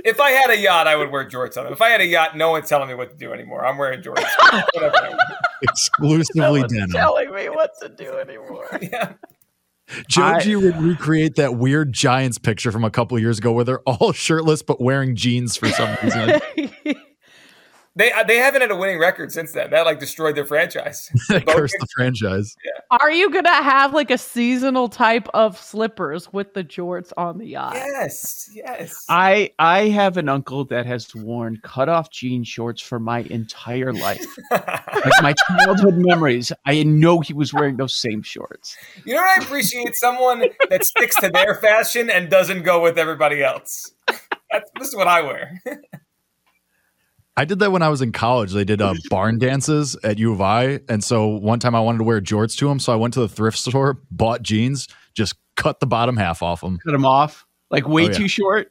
If 0.04 0.20
I 0.20 0.30
had 0.30 0.50
a 0.50 0.56
yacht, 0.58 0.86
I 0.86 0.96
would 0.96 1.10
wear 1.10 1.28
jorts 1.28 1.56
on 1.56 1.64
them. 1.64 1.72
If 1.72 1.82
I 1.82 1.88
had 1.90 2.00
a 2.00 2.06
yacht, 2.06 2.36
no 2.36 2.50
one's 2.50 2.68
telling 2.68 2.88
me 2.88 2.94
what 2.94 3.10
to 3.10 3.16
do 3.16 3.32
anymore. 3.32 3.66
I'm 3.66 3.76
wearing 3.78 4.00
jorts. 4.02 4.24
Whatever. 4.74 5.16
Exclusively 5.62 6.60
No 6.62 6.66
denim. 6.68 6.80
one's 6.82 6.92
telling 6.94 7.34
me 7.34 7.48
what 7.48 7.72
to 7.82 7.88
do 7.88 8.12
anymore. 8.18 8.66
Yeah. 8.82 9.12
Joji 10.06 10.54
would 10.54 10.76
recreate 10.82 11.36
that 11.36 11.56
weird 11.56 11.94
Giants 11.94 12.36
picture 12.36 12.70
from 12.70 12.84
a 12.84 12.90
couple 12.90 13.16
of 13.16 13.22
years 13.22 13.38
ago 13.38 13.52
where 13.52 13.64
they're 13.64 13.80
all 13.86 14.12
shirtless 14.12 14.60
but 14.62 14.82
wearing 14.82 15.16
jeans 15.16 15.56
for 15.56 15.66
some 15.70 15.96
reason. 16.02 16.38
They 17.98 18.12
uh, 18.12 18.22
they 18.22 18.36
haven't 18.36 18.60
had 18.60 18.70
a 18.70 18.76
winning 18.76 19.00
record 19.00 19.32
since 19.32 19.50
then. 19.50 19.70
That 19.70 19.84
like 19.84 19.98
destroyed 19.98 20.36
their 20.36 20.44
franchise. 20.46 21.10
that 21.30 21.48
cursed 21.48 21.74
the 21.80 21.86
franchise. 21.96 22.54
Yeah. 22.64 22.98
Are 23.00 23.10
you 23.10 23.28
gonna 23.28 23.52
have 23.52 23.92
like 23.92 24.12
a 24.12 24.18
seasonal 24.18 24.88
type 24.88 25.26
of 25.34 25.58
slippers 25.58 26.32
with 26.32 26.54
the 26.54 26.62
jorts 26.62 27.12
on 27.16 27.38
the 27.38 27.46
yacht? 27.46 27.74
yes, 27.74 28.48
yes. 28.54 29.04
I 29.08 29.50
I 29.58 29.88
have 29.88 30.16
an 30.16 30.28
uncle 30.28 30.64
that 30.66 30.86
has 30.86 31.12
worn 31.12 31.58
cut 31.64 31.88
off 31.88 32.08
jean 32.12 32.44
shorts 32.44 32.80
for 32.80 33.00
my 33.00 33.22
entire 33.30 33.92
life. 33.92 34.24
like 34.52 35.20
my 35.20 35.34
childhood 35.48 35.96
memories, 35.96 36.52
I 36.66 36.84
know 36.84 37.18
he 37.18 37.32
was 37.32 37.52
wearing 37.52 37.78
those 37.78 37.96
same 37.96 38.22
shorts. 38.22 38.76
you 39.04 39.14
know 39.14 39.22
what 39.22 39.40
I 39.40 39.42
appreciate? 39.42 39.96
Someone 39.96 40.44
that 40.70 40.84
sticks 40.84 41.16
to 41.16 41.30
their 41.30 41.56
fashion 41.56 42.10
and 42.10 42.30
doesn't 42.30 42.62
go 42.62 42.80
with 42.80 42.96
everybody 42.96 43.42
else. 43.42 43.90
That's, 44.06 44.70
this 44.78 44.86
is 44.86 44.94
what 44.94 45.08
I 45.08 45.22
wear. 45.22 45.60
I 47.38 47.44
did 47.44 47.60
that 47.60 47.70
when 47.70 47.82
I 47.82 47.88
was 47.88 48.02
in 48.02 48.10
college. 48.12 48.52
They 48.52 48.64
did 48.64 48.82
uh, 48.82 48.94
barn 49.10 49.38
dances 49.38 49.96
at 50.02 50.18
U 50.18 50.32
of 50.32 50.40
I, 50.40 50.80
and 50.88 51.02
so 51.04 51.28
one 51.28 51.60
time 51.60 51.74
I 51.74 51.80
wanted 51.80 51.98
to 51.98 52.04
wear 52.04 52.20
jorts 52.20 52.56
to 52.58 52.68
them, 52.68 52.80
so 52.80 52.92
I 52.92 52.96
went 52.96 53.14
to 53.14 53.20
the 53.20 53.28
thrift 53.28 53.58
store, 53.58 54.00
bought 54.10 54.42
jeans, 54.42 54.88
just 55.14 55.34
cut 55.56 55.78
the 55.80 55.86
bottom 55.86 56.16
half 56.16 56.42
off 56.42 56.60
them, 56.62 56.78
Cut 56.84 56.94
him 56.94 57.06
off. 57.06 57.46
Like 57.70 57.86
way 57.86 58.04
Oh, 58.04 58.06
yeah. 58.06 58.12
too 58.12 58.28
short. 58.28 58.68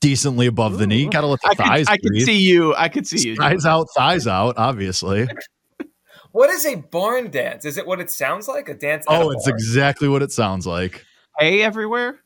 decently 0.00 0.46
above 0.46 0.78
the 0.78 0.86
knee. 0.86 1.06
Got 1.08 1.22
to 1.22 1.26
let 1.26 1.40
the 1.42 1.48
I 1.48 1.54
could, 1.54 1.66
thighs 1.66 1.86
I 1.88 1.96
could 1.98 2.20
see 2.22 2.38
you. 2.38 2.74
I 2.74 2.88
could 2.88 3.06
see 3.06 3.28
you. 3.28 3.36
Thighs 3.36 3.64
out, 3.66 3.86
thighs 3.96 4.26
out. 4.26 4.54
Obviously. 4.56 5.28
What 6.32 6.50
is 6.50 6.66
a 6.66 6.74
barn 6.74 7.30
dance? 7.30 7.64
Is 7.64 7.78
it 7.78 7.86
what 7.86 8.00
it 8.00 8.10
sounds 8.10 8.48
like? 8.48 8.68
A 8.68 8.74
dance? 8.74 9.06
at 9.08 9.14
a 9.14 9.24
Oh, 9.24 9.30
it's 9.30 9.44
barn? 9.44 9.54
exactly 9.56 10.08
what 10.08 10.20
it 10.20 10.32
sounds 10.32 10.66
like. 10.66 11.04
Hay 11.38 11.62
everywhere. 11.62 12.18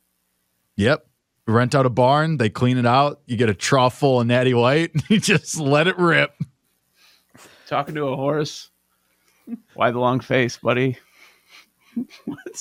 Yep. 0.76 1.06
Rent 1.48 1.74
out 1.74 1.86
a 1.86 1.90
barn, 1.90 2.36
they 2.36 2.50
clean 2.50 2.76
it 2.76 2.84
out. 2.84 3.20
You 3.24 3.38
get 3.38 3.48
a 3.48 3.54
trough 3.54 3.98
full 3.98 4.20
of 4.20 4.26
natty 4.26 4.52
white. 4.52 4.90
You 5.08 5.18
just 5.18 5.58
let 5.58 5.86
it 5.88 5.98
rip. 5.98 6.34
Talking 7.66 7.94
to 7.94 8.08
a 8.08 8.16
horse. 8.16 8.68
Why 9.74 9.90
the 9.90 9.98
long 9.98 10.20
face, 10.20 10.58
buddy? 10.58 10.98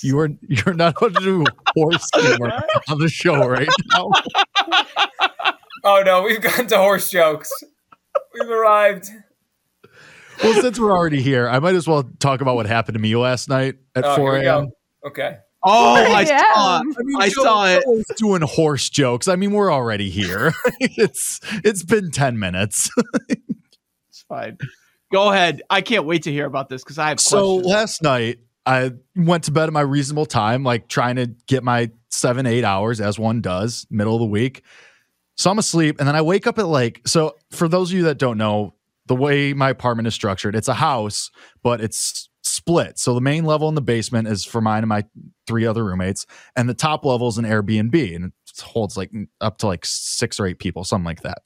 You 0.01 0.19
are 0.19 0.29
you're 0.47 0.73
not 0.73 0.95
allowed 1.01 1.15
to 1.15 1.19
do 1.19 1.45
horse 1.75 2.09
humor 2.15 2.63
on 2.89 2.97
the 2.99 3.09
show 3.09 3.45
right 3.45 3.67
now. 3.93 4.09
Oh 5.83 6.01
no, 6.05 6.23
we've 6.23 6.41
gotten 6.41 6.67
to 6.67 6.77
horse 6.77 7.09
jokes. 7.09 7.51
We've 8.33 8.49
arrived. 8.49 9.09
Well, 10.41 10.61
since 10.61 10.79
we're 10.79 10.91
already 10.93 11.21
here, 11.21 11.49
I 11.49 11.59
might 11.59 11.75
as 11.75 11.87
well 11.87 12.03
talk 12.19 12.39
about 12.41 12.55
what 12.55 12.67
happened 12.67 12.93
to 12.95 13.01
me 13.01 13.15
last 13.17 13.49
night 13.49 13.75
at 13.95 14.05
Oh, 14.05 14.15
4 14.15 14.37
a.m. 14.37 14.69
Okay. 15.05 15.37
Oh, 15.67 15.95
I 16.15 16.21
Yeah. 16.21 16.53
saw. 16.53 16.81
it. 16.81 16.95
I 17.19 17.29
Joe- 17.29 17.43
saw 17.43 17.67
it. 17.67 17.83
Joe's 17.85 18.05
doing 18.17 18.41
horse 18.41 18.89
jokes. 18.89 19.27
I 19.27 19.35
mean, 19.35 19.51
we're 19.51 19.71
already 19.71 20.09
here. 20.09 20.53
it's 20.79 21.39
it's 21.63 21.83
been 21.83 22.11
10 22.11 22.39
minutes. 22.39 22.89
It's 24.09 24.23
fine. 24.27 24.57
Go 25.11 25.31
ahead. 25.31 25.61
I 25.69 25.81
can't 25.81 26.05
wait 26.05 26.23
to 26.23 26.31
hear 26.31 26.45
about 26.45 26.69
this 26.69 26.83
because 26.83 26.97
I 26.97 27.09
have 27.09 27.19
So 27.19 27.55
questions. 27.61 27.65
last 27.73 28.01
night 28.03 28.39
I 28.65 28.91
went 29.15 29.45
to 29.45 29.51
bed 29.51 29.67
at 29.67 29.73
my 29.73 29.81
reasonable 29.81 30.25
time, 30.25 30.63
like 30.63 30.87
trying 30.87 31.15
to 31.17 31.27
get 31.47 31.63
my 31.63 31.91
seven, 32.09 32.45
eight 32.45 32.63
hours 32.63 32.99
as 32.99 33.17
one 33.19 33.41
does, 33.41 33.85
middle 33.89 34.15
of 34.15 34.19
the 34.19 34.25
week. 34.25 34.63
So 35.35 35.51
I'm 35.51 35.59
asleep, 35.59 35.97
and 35.99 36.07
then 36.07 36.15
I 36.15 36.21
wake 36.23 36.47
up 36.47 36.57
at 36.59 36.67
like 36.67 37.01
so. 37.05 37.35
For 37.51 37.67
those 37.67 37.91
of 37.91 37.97
you 37.97 38.03
that 38.05 38.17
don't 38.17 38.37
know, 38.39 38.73
the 39.05 39.15
way 39.15 39.53
my 39.53 39.69
apartment 39.69 40.07
is 40.07 40.13
structured, 40.15 40.55
it's 40.55 40.67
a 40.67 40.73
house, 40.73 41.29
but 41.63 41.79
it's 41.79 42.27
split. 42.57 42.99
So 42.99 43.13
the 43.13 43.21
main 43.21 43.45
level 43.45 43.69
in 43.69 43.75
the 43.75 43.81
basement 43.81 44.27
is 44.27 44.43
for 44.43 44.61
mine 44.61 44.79
and 44.79 44.89
my 44.89 45.05
three 45.45 45.65
other 45.65 45.85
roommates, 45.85 46.25
and 46.55 46.67
the 46.67 46.73
top 46.73 47.05
level 47.05 47.27
is 47.27 47.37
an 47.37 47.45
Airbnb, 47.45 48.15
and 48.15 48.25
it 48.25 48.61
holds 48.61 48.97
like 48.97 49.11
up 49.39 49.59
to 49.59 49.67
like 49.67 49.85
six 49.85 50.39
or 50.39 50.47
eight 50.47 50.59
people, 50.59 50.83
something 50.83 51.05
like 51.05 51.21
that. 51.21 51.39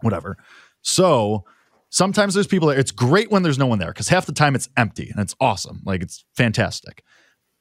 Whatever. 0.00 0.36
So 0.82 1.44
sometimes 1.90 2.34
there's 2.34 2.46
people 2.46 2.68
there. 2.68 2.78
It's 2.78 2.92
great 2.92 3.30
when 3.30 3.42
there's 3.42 3.58
no 3.58 3.66
one 3.66 3.78
there 3.78 3.92
because 3.92 4.08
half 4.08 4.26
the 4.26 4.32
time 4.32 4.54
it's 4.54 4.68
empty 4.76 5.08
and 5.10 5.20
it's 5.20 5.34
awesome. 5.40 5.80
Like 5.84 6.02
it's 6.02 6.24
fantastic. 6.36 7.02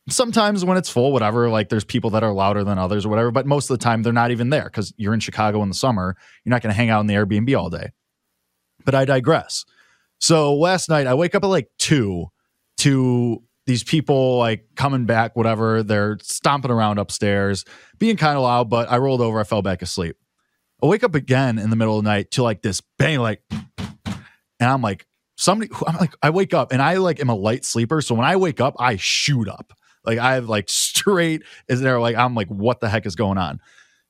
Sometimes 0.07 0.63
when 0.63 0.77
it's 0.77 0.89
full, 0.89 1.11
whatever, 1.11 1.49
like 1.49 1.69
there's 1.69 1.83
people 1.83 2.11
that 2.11 2.23
are 2.23 2.33
louder 2.33 2.63
than 2.63 2.77
others 2.77 3.05
or 3.05 3.09
whatever, 3.09 3.31
but 3.31 3.47
most 3.47 3.69
of 3.69 3.79
the 3.79 3.83
time 3.83 4.03
they're 4.03 4.13
not 4.13 4.29
even 4.29 4.49
there 4.49 4.65
because 4.65 4.93
you're 4.97 5.15
in 5.15 5.19
Chicago 5.19 5.63
in 5.63 5.69
the 5.69 5.75
summer. 5.75 6.15
You're 6.43 6.51
not 6.51 6.61
going 6.61 6.71
to 6.71 6.77
hang 6.77 6.89
out 6.89 6.99
in 6.99 7.07
the 7.07 7.15
Airbnb 7.15 7.57
all 7.57 7.69
day. 7.69 7.91
But 8.83 8.93
I 8.93 9.05
digress. 9.05 9.65
So 10.19 10.53
last 10.55 10.89
night 10.89 11.07
I 11.07 11.15
wake 11.15 11.33
up 11.33 11.43
at 11.43 11.47
like 11.47 11.69
two 11.79 12.27
to 12.77 13.41
these 13.65 13.83
people 13.83 14.37
like 14.37 14.67
coming 14.75 15.05
back, 15.05 15.35
whatever. 15.35 15.83
They're 15.83 16.17
stomping 16.21 16.71
around 16.71 16.99
upstairs, 16.99 17.65
being 17.97 18.17
kind 18.17 18.37
of 18.37 18.43
loud, 18.43 18.69
but 18.69 18.91
I 18.91 18.97
rolled 18.97 19.21
over. 19.21 19.39
I 19.39 19.43
fell 19.43 19.61
back 19.61 19.81
asleep. 19.81 20.17
I 20.83 20.87
wake 20.87 21.03
up 21.03 21.15
again 21.15 21.57
in 21.57 21.69
the 21.69 21.75
middle 21.75 21.97
of 21.97 22.03
the 22.03 22.09
night 22.09 22.31
to 22.31 22.43
like 22.43 22.61
this 22.61 22.81
bang, 22.99 23.19
like, 23.19 23.41
and 23.49 24.69
I'm 24.69 24.81
like, 24.81 25.07
somebody, 25.37 25.71
I'm 25.87 25.97
like, 25.97 26.13
I 26.21 26.29
wake 26.29 26.53
up 26.53 26.71
and 26.71 26.81
I 26.81 26.97
like 26.97 27.19
am 27.19 27.29
a 27.29 27.35
light 27.35 27.65
sleeper. 27.65 28.01
So 28.01 28.15
when 28.15 28.25
I 28.25 28.35
wake 28.35 28.61
up, 28.61 28.75
I 28.79 28.97
shoot 28.97 29.47
up. 29.47 29.73
Like 30.05 30.19
I 30.19 30.35
have 30.35 30.47
like 30.47 30.69
straight 30.69 31.43
is 31.67 31.81
there 31.81 31.99
like 31.99 32.15
I'm 32.15 32.35
like, 32.35 32.47
what 32.47 32.79
the 32.79 32.89
heck 32.89 33.05
is 33.05 33.15
going 33.15 33.37
on? 33.37 33.59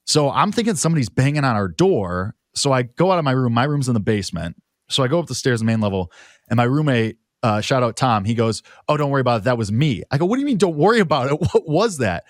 So 0.06 0.30
I'm 0.30 0.52
thinking 0.52 0.76
somebody's 0.76 1.10
banging 1.10 1.44
on 1.44 1.56
our 1.56 1.68
door. 1.68 2.36
So 2.54 2.72
I 2.72 2.84
go 2.84 3.12
out 3.12 3.20
of 3.20 3.26
my 3.26 3.32
room. 3.32 3.54
My 3.54 3.64
room's 3.64 3.88
in 3.88 3.94
the 3.94 4.00
basement. 4.00 4.56
So 4.88 5.04
I 5.04 5.08
go 5.08 5.20
up 5.20 5.26
the 5.26 5.36
stairs, 5.36 5.64
main 5.64 5.82
level, 5.82 6.12
and 6.48 6.58
my 6.58 6.64
roommate, 6.64 7.18
uh, 7.46 7.62
shout 7.62 7.84
out 7.84 7.96
Tom, 7.96 8.26
he 8.26 8.34
goes, 8.34 8.64
Oh, 8.88 8.98
don't 8.98 9.12
worry 9.12 9.22
about 9.22 9.42
it. 9.42 9.44
That 9.44 9.58
was 9.58 9.72
me. 9.72 10.04
I 10.12 10.18
go, 10.18 10.26
What 10.26 10.36
do 10.38 10.40
you 10.42 10.46
mean 10.46 10.58
don't 10.58 10.76
worry 10.78 11.00
about 11.00 11.32
it? 11.32 11.40
What 11.54 11.68
was 11.68 11.98
that? 12.00 12.24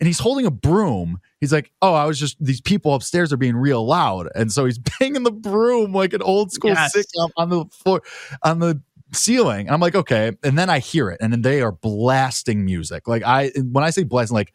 And 0.00 0.06
he's 0.06 0.18
holding 0.18 0.44
a 0.44 0.50
broom. 0.50 1.20
He's 1.40 1.52
like, 1.52 1.70
Oh, 1.80 1.94
I 1.94 2.04
was 2.04 2.18
just 2.18 2.36
these 2.44 2.60
people 2.60 2.94
upstairs 2.94 3.32
are 3.32 3.36
being 3.36 3.56
real 3.56 3.86
loud. 3.86 4.28
And 4.34 4.50
so 4.52 4.64
he's 4.64 4.78
banging 5.00 5.22
the 5.22 5.30
broom 5.30 5.92
like 5.92 6.12
an 6.12 6.22
old 6.22 6.52
school 6.52 6.70
Yes. 6.70 6.96
sitcom 6.96 7.30
on 7.36 7.48
the 7.50 7.64
floor, 7.66 8.02
on 8.42 8.58
the 8.58 8.80
ceiling. 9.12 9.66
And 9.68 9.74
I'm 9.74 9.80
like, 9.80 9.94
okay. 9.94 10.32
And 10.42 10.58
then 10.58 10.68
I 10.68 10.80
hear 10.80 11.10
it, 11.10 11.18
and 11.20 11.32
then 11.32 11.42
they 11.42 11.62
are 11.62 11.72
blasting 11.72 12.64
music. 12.64 13.06
Like 13.06 13.22
I 13.24 13.50
when 13.56 13.84
I 13.84 13.90
say 13.90 14.02
blasting, 14.02 14.34
like 14.34 14.52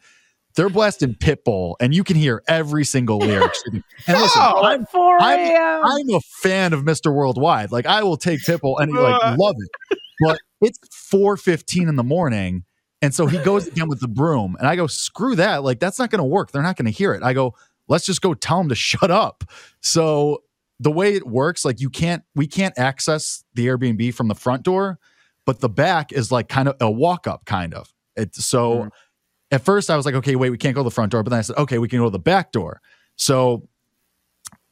they're 0.54 0.68
blasting 0.68 1.14
Pitbull, 1.14 1.76
and 1.80 1.94
you 1.94 2.04
can 2.04 2.14
hear 2.14 2.42
every 2.46 2.84
single 2.84 3.16
lyric. 3.18 3.54
and 3.72 3.82
listen, 4.06 4.42
Oh, 4.44 4.62
I'm, 4.62 4.84
4 4.84 5.22
I'm- 5.22 5.38
a.m. 5.40 5.80
I'm 5.86 6.10
a 6.14 6.20
fan 6.20 6.74
of 6.74 6.82
Mr. 6.82 7.10
Worldwide. 7.12 7.72
Like 7.72 7.86
I 7.86 8.02
will 8.02 8.18
take 8.18 8.40
Pitbull 8.42 8.76
and 8.78 8.92
like 8.92 9.38
love 9.38 9.56
it. 9.58 9.98
But 10.22 10.38
it's 10.60 10.78
4:15 10.88 11.88
in 11.88 11.96
the 11.96 12.04
morning. 12.04 12.64
And 13.00 13.12
so 13.12 13.26
he 13.26 13.38
goes 13.38 13.66
again 13.66 13.88
with 13.88 14.00
the 14.00 14.08
broom. 14.08 14.56
And 14.60 14.68
I 14.68 14.76
go, 14.76 14.86
screw 14.86 15.34
that. 15.36 15.64
Like, 15.64 15.80
that's 15.80 15.98
not 15.98 16.10
gonna 16.10 16.24
work. 16.24 16.52
They're 16.52 16.62
not 16.62 16.76
gonna 16.76 16.90
hear 16.90 17.14
it. 17.14 17.22
I 17.22 17.32
go, 17.32 17.54
let's 17.88 18.06
just 18.06 18.22
go 18.22 18.32
tell 18.32 18.60
him 18.60 18.68
to 18.68 18.74
shut 18.76 19.10
up. 19.10 19.44
So 19.80 20.44
the 20.78 20.90
way 20.92 21.14
it 21.14 21.26
works, 21.26 21.64
like 21.64 21.80
you 21.80 21.90
can't, 21.90 22.22
we 22.34 22.46
can't 22.46 22.78
access 22.78 23.44
the 23.54 23.66
Airbnb 23.66 24.14
from 24.14 24.28
the 24.28 24.34
front 24.34 24.62
door, 24.62 24.98
but 25.46 25.60
the 25.60 25.68
back 25.68 26.12
is 26.12 26.30
like 26.30 26.48
kind 26.48 26.68
of 26.68 26.76
a 26.80 26.90
walk 26.90 27.26
up, 27.26 27.44
kind 27.44 27.74
of. 27.74 27.92
It's 28.16 28.44
so 28.44 28.84
Mhm. 28.84 28.90
at 29.50 29.64
first 29.64 29.90
I 29.90 29.96
was 29.96 30.06
like, 30.06 30.14
okay, 30.16 30.36
wait, 30.36 30.50
we 30.50 30.58
can't 30.58 30.74
go 30.74 30.80
to 30.82 30.84
the 30.84 30.90
front 30.94 31.10
door. 31.12 31.22
But 31.24 31.30
then 31.30 31.38
I 31.40 31.42
said, 31.42 31.56
okay, 31.56 31.78
we 31.78 31.88
can 31.88 31.98
go 31.98 32.04
to 32.04 32.10
the 32.10 32.18
back 32.18 32.52
door. 32.52 32.80
So 33.16 33.68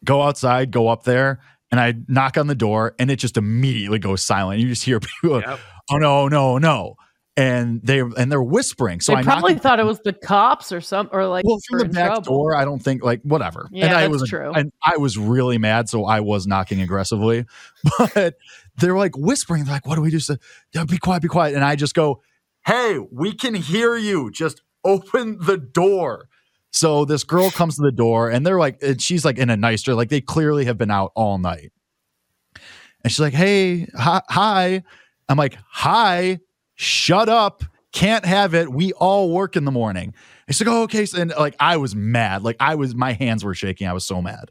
go 0.04 0.22
outside, 0.22 0.70
go 0.70 0.88
up 0.88 1.02
there, 1.04 1.40
and 1.70 1.78
I 1.80 1.94
knock 2.08 2.36
on 2.38 2.46
the 2.46 2.54
door, 2.54 2.94
and 2.98 3.10
it 3.10 3.16
just 3.16 3.36
immediately 3.36 3.98
goes 3.98 4.22
silent. 4.22 4.60
You 4.60 4.68
just 4.68 4.84
hear 4.84 5.00
people, 5.22 5.40
Yep. 5.40 5.60
oh 5.90 5.96
no, 5.96 6.28
no, 6.28 6.58
no, 6.58 6.96
and 7.36 7.80
they 7.82 8.00
and 8.00 8.30
they're 8.30 8.42
whispering. 8.42 9.00
So 9.00 9.12
they 9.12 9.18
I 9.20 9.22
probably 9.22 9.54
on- 9.54 9.60
thought 9.60 9.80
it 9.80 9.86
was 9.86 10.00
the 10.00 10.12
cops 10.12 10.72
or 10.72 10.80
some 10.80 11.08
or 11.12 11.26
like 11.26 11.44
well 11.44 11.58
from 11.68 11.78
the 11.78 11.84
back 11.86 12.06
trouble. 12.08 12.22
door. 12.38 12.56
I 12.56 12.64
don't 12.64 12.80
think 12.80 13.02
like 13.04 13.20
whatever. 13.22 13.68
Yeah, 13.70 13.86
and 13.86 13.94
I 13.94 14.00
that's 14.08 14.20
was 14.20 14.28
true. 14.28 14.52
and 14.52 14.72
I 14.84 14.96
was 14.98 15.16
really 15.16 15.58
mad, 15.58 15.88
so 15.88 16.04
I 16.04 16.20
was 16.20 16.46
knocking 16.46 16.80
aggressively. 16.80 17.44
But 17.98 18.34
they're 18.76 18.96
like 18.96 19.16
whispering, 19.16 19.64
they're 19.64 19.74
like, 19.74 19.86
"What 19.86 19.96
do 19.96 20.00
we 20.02 20.10
do?" 20.10 20.20
So, 20.20 20.36
yeah, 20.74 20.84
be 20.84 20.98
quiet, 20.98 21.22
be 21.22 21.28
quiet. 21.28 21.54
And 21.54 21.64
I 21.64 21.76
just 21.76 21.94
go, 21.94 22.22
"Hey, 22.66 22.98
we 23.10 23.32
can 23.34 23.54
hear 23.54 23.96
you. 23.96 24.30
Just 24.30 24.60
open 24.84 25.38
the 25.40 25.56
door." 25.58 26.28
So 26.72 27.04
this 27.04 27.24
girl 27.24 27.50
comes 27.50 27.76
to 27.76 27.82
the 27.82 27.92
door, 27.92 28.30
and 28.30 28.46
they're 28.46 28.58
like, 28.58 28.82
and 28.82 29.00
she's 29.00 29.24
like 29.24 29.38
in 29.38 29.50
a 29.50 29.56
nicer, 29.56 29.94
like 29.94 30.08
they 30.08 30.20
clearly 30.20 30.64
have 30.66 30.78
been 30.78 30.90
out 30.90 31.12
all 31.14 31.38
night. 31.38 31.72
And 33.02 33.10
she's 33.10 33.20
like, 33.20 33.32
"Hey, 33.32 33.86
hi." 33.96 34.22
hi. 34.28 34.82
I'm 35.28 35.38
like, 35.38 35.56
"Hi, 35.68 36.38
shut 36.74 37.28
up." 37.28 37.64
Can't 37.92 38.24
have 38.24 38.54
it. 38.54 38.70
We 38.70 38.92
all 38.92 39.30
work 39.30 39.56
in 39.56 39.64
the 39.64 39.72
morning. 39.72 40.14
And 40.46 40.54
she's 40.54 40.66
like, 40.66 40.74
oh, 40.74 40.82
okay. 40.82 41.06
So, 41.06 41.20
and 41.20 41.32
like, 41.38 41.56
I 41.58 41.76
was 41.76 41.94
mad. 41.96 42.42
Like, 42.42 42.56
I 42.60 42.76
was, 42.76 42.94
my 42.94 43.12
hands 43.12 43.44
were 43.44 43.54
shaking. 43.54 43.88
I 43.88 43.92
was 43.92 44.06
so 44.06 44.22
mad. 44.22 44.50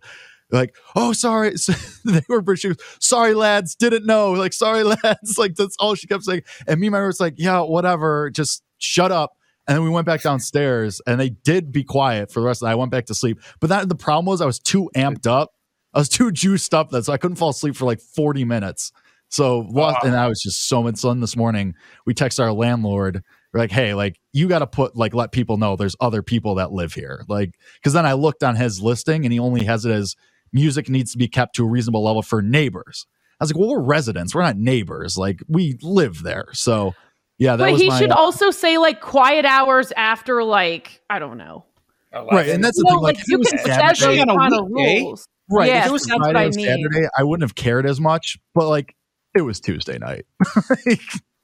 Like, 0.51 0.75
oh, 0.95 1.13
sorry. 1.13 1.53
So 1.57 1.73
they 2.05 2.21
were, 2.27 2.41
was, 2.41 2.65
sorry, 2.99 3.33
lads. 3.33 3.75
Didn't 3.75 4.05
know. 4.05 4.31
Like, 4.31 4.53
sorry, 4.53 4.83
lads. 5.03 5.37
Like, 5.37 5.55
that's 5.55 5.75
all 5.79 5.95
she 5.95 6.07
kept 6.07 6.23
saying. 6.23 6.43
And 6.67 6.79
me 6.79 6.87
and 6.87 6.93
my 6.93 7.05
was 7.05 7.19
like, 7.19 7.35
yeah, 7.37 7.61
whatever. 7.61 8.29
Just 8.29 8.63
shut 8.77 9.11
up. 9.11 9.31
And 9.69 9.75
then 9.75 9.83
we 9.83 9.91
went 9.91 10.07
back 10.07 10.23
downstairs 10.23 10.99
and 11.05 11.19
they 11.19 11.29
did 11.29 11.71
be 11.71 11.83
quiet 11.83 12.31
for 12.31 12.39
the 12.39 12.47
rest 12.47 12.57
of 12.57 12.61
the 12.61 12.65
night. 12.69 12.71
I 12.71 12.75
went 12.75 12.89
back 12.89 13.05
to 13.05 13.13
sleep. 13.13 13.39
But 13.59 13.69
that 13.69 13.87
the 13.87 13.93
problem 13.93 14.25
was 14.25 14.41
I 14.41 14.47
was 14.47 14.57
too 14.57 14.89
amped 14.95 15.27
up. 15.27 15.51
I 15.93 15.99
was 15.99 16.09
too 16.09 16.31
juiced 16.31 16.73
up 16.73 16.89
that 16.89 17.05
so 17.05 17.13
I 17.13 17.17
couldn't 17.17 17.37
fall 17.37 17.49
asleep 17.49 17.75
for 17.75 17.85
like 17.85 18.01
40 18.01 18.45
minutes. 18.45 18.91
So 19.29 19.59
lost, 19.69 20.03
and 20.03 20.15
I 20.15 20.27
was 20.27 20.41
just 20.41 20.67
so 20.67 20.81
much 20.81 20.99
fun 20.99 21.19
this 21.19 21.35
morning. 21.35 21.75
We 22.07 22.15
text 22.15 22.39
our 22.39 22.51
landlord. 22.51 23.21
We're 23.53 23.59
like, 23.59 23.71
hey, 23.71 23.93
like 23.93 24.19
you 24.33 24.47
got 24.47 24.59
to 24.59 24.67
put 24.67 24.95
like 24.95 25.13
let 25.13 25.31
people 25.31 25.57
know 25.57 25.75
there's 25.75 25.95
other 25.99 26.23
people 26.23 26.55
that 26.55 26.71
live 26.71 26.95
here. 26.95 27.23
Like, 27.27 27.51
because 27.75 27.93
then 27.93 28.07
I 28.07 28.13
looked 28.13 28.43
on 28.43 28.55
his 28.55 28.81
listing 28.81 29.23
and 29.23 29.31
he 29.31 29.37
only 29.37 29.65
has 29.65 29.85
it 29.85 29.91
as 29.91 30.15
music 30.51 30.89
needs 30.89 31.11
to 31.11 31.19
be 31.19 31.27
kept 31.27 31.53
to 31.57 31.63
a 31.63 31.69
reasonable 31.69 32.03
level 32.03 32.23
for 32.23 32.41
neighbors. 32.41 33.05
I 33.39 33.43
was 33.43 33.53
like, 33.53 33.59
well, 33.59 33.69
we're 33.69 33.81
residents, 33.81 34.33
we're 34.33 34.41
not 34.41 34.57
neighbors. 34.57 35.15
Like 35.15 35.43
we 35.47 35.77
live 35.83 36.23
there. 36.23 36.47
So 36.53 36.95
yeah, 37.39 37.55
that 37.55 37.65
but 37.65 37.71
was 37.73 37.81
he 37.81 37.87
my, 37.89 37.99
should 37.99 38.11
uh, 38.11 38.15
also 38.15 38.51
say 38.51 38.77
like 38.77 39.01
quiet 39.01 39.45
hours 39.45 39.91
after 39.97 40.43
like 40.43 41.01
I 41.09 41.17
don't 41.19 41.37
know. 41.37 41.65
Oh, 42.13 42.25
right. 42.27 42.49
And 42.49 42.63
that's 42.63 42.77
the 42.77 42.83
No, 42.87 42.95
thing. 42.95 43.01
Like, 43.01 43.17
like 43.17 43.25
you 43.27 43.37
can 43.39 43.57
Saturday- 43.59 44.17
set 44.17 44.29
on 44.29 44.29
a 44.29 44.35
kind 44.37 44.53
of 44.53 44.67
rules. 44.69 45.27
Right. 45.51 45.67
Yes, 45.67 45.85
if 45.85 45.89
it 45.89 45.93
was 45.93 46.05
Friday 46.05 46.39
I 46.39 46.45
or. 46.45 46.51
Saturday, 46.51 47.07
I 47.17 47.23
wouldn't 47.23 47.43
have 47.43 47.55
cared 47.55 47.85
as 47.87 47.99
much. 47.99 48.37
But 48.53 48.67
like, 48.67 48.95
it 49.35 49.41
was 49.41 49.59
Tuesday 49.59 49.97
night. 49.97 50.25
Like, 50.85 51.01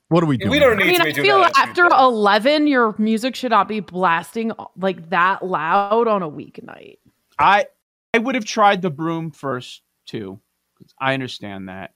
what 0.10 0.24
are 0.24 0.28
we 0.28 0.38
doing? 0.38 0.52
We 0.52 0.60
don't 0.60 0.74
I 0.74 0.84
need 0.84 0.88
mean, 0.88 0.96
to 0.98 1.02
I 1.02 1.06
be 1.06 1.14
doing 1.14 1.26
feel 1.26 1.40
that 1.40 1.54
on 1.58 1.68
after 1.70 1.82
Tuesday. 1.84 1.98
eleven, 2.00 2.68
your 2.68 2.94
music 3.00 3.36
should 3.36 3.50
not 3.50 3.68
be 3.68 3.80
blasting 3.80 4.52
uh, 4.60 4.66
like 4.78 5.10
that 5.10 5.44
loud 5.44 6.08
on 6.08 6.22
a 6.22 6.30
weeknight. 6.30 6.98
I 7.40 7.66
I 8.14 8.20
would 8.20 8.36
have 8.36 8.46
tried 8.46 8.82
the 8.84 8.92
broom 8.92 9.32
first 9.32 9.82
too. 10.06 10.40
'cause 10.78 10.94
I 11.00 11.14
understand 11.16 11.70
that. 11.70 11.94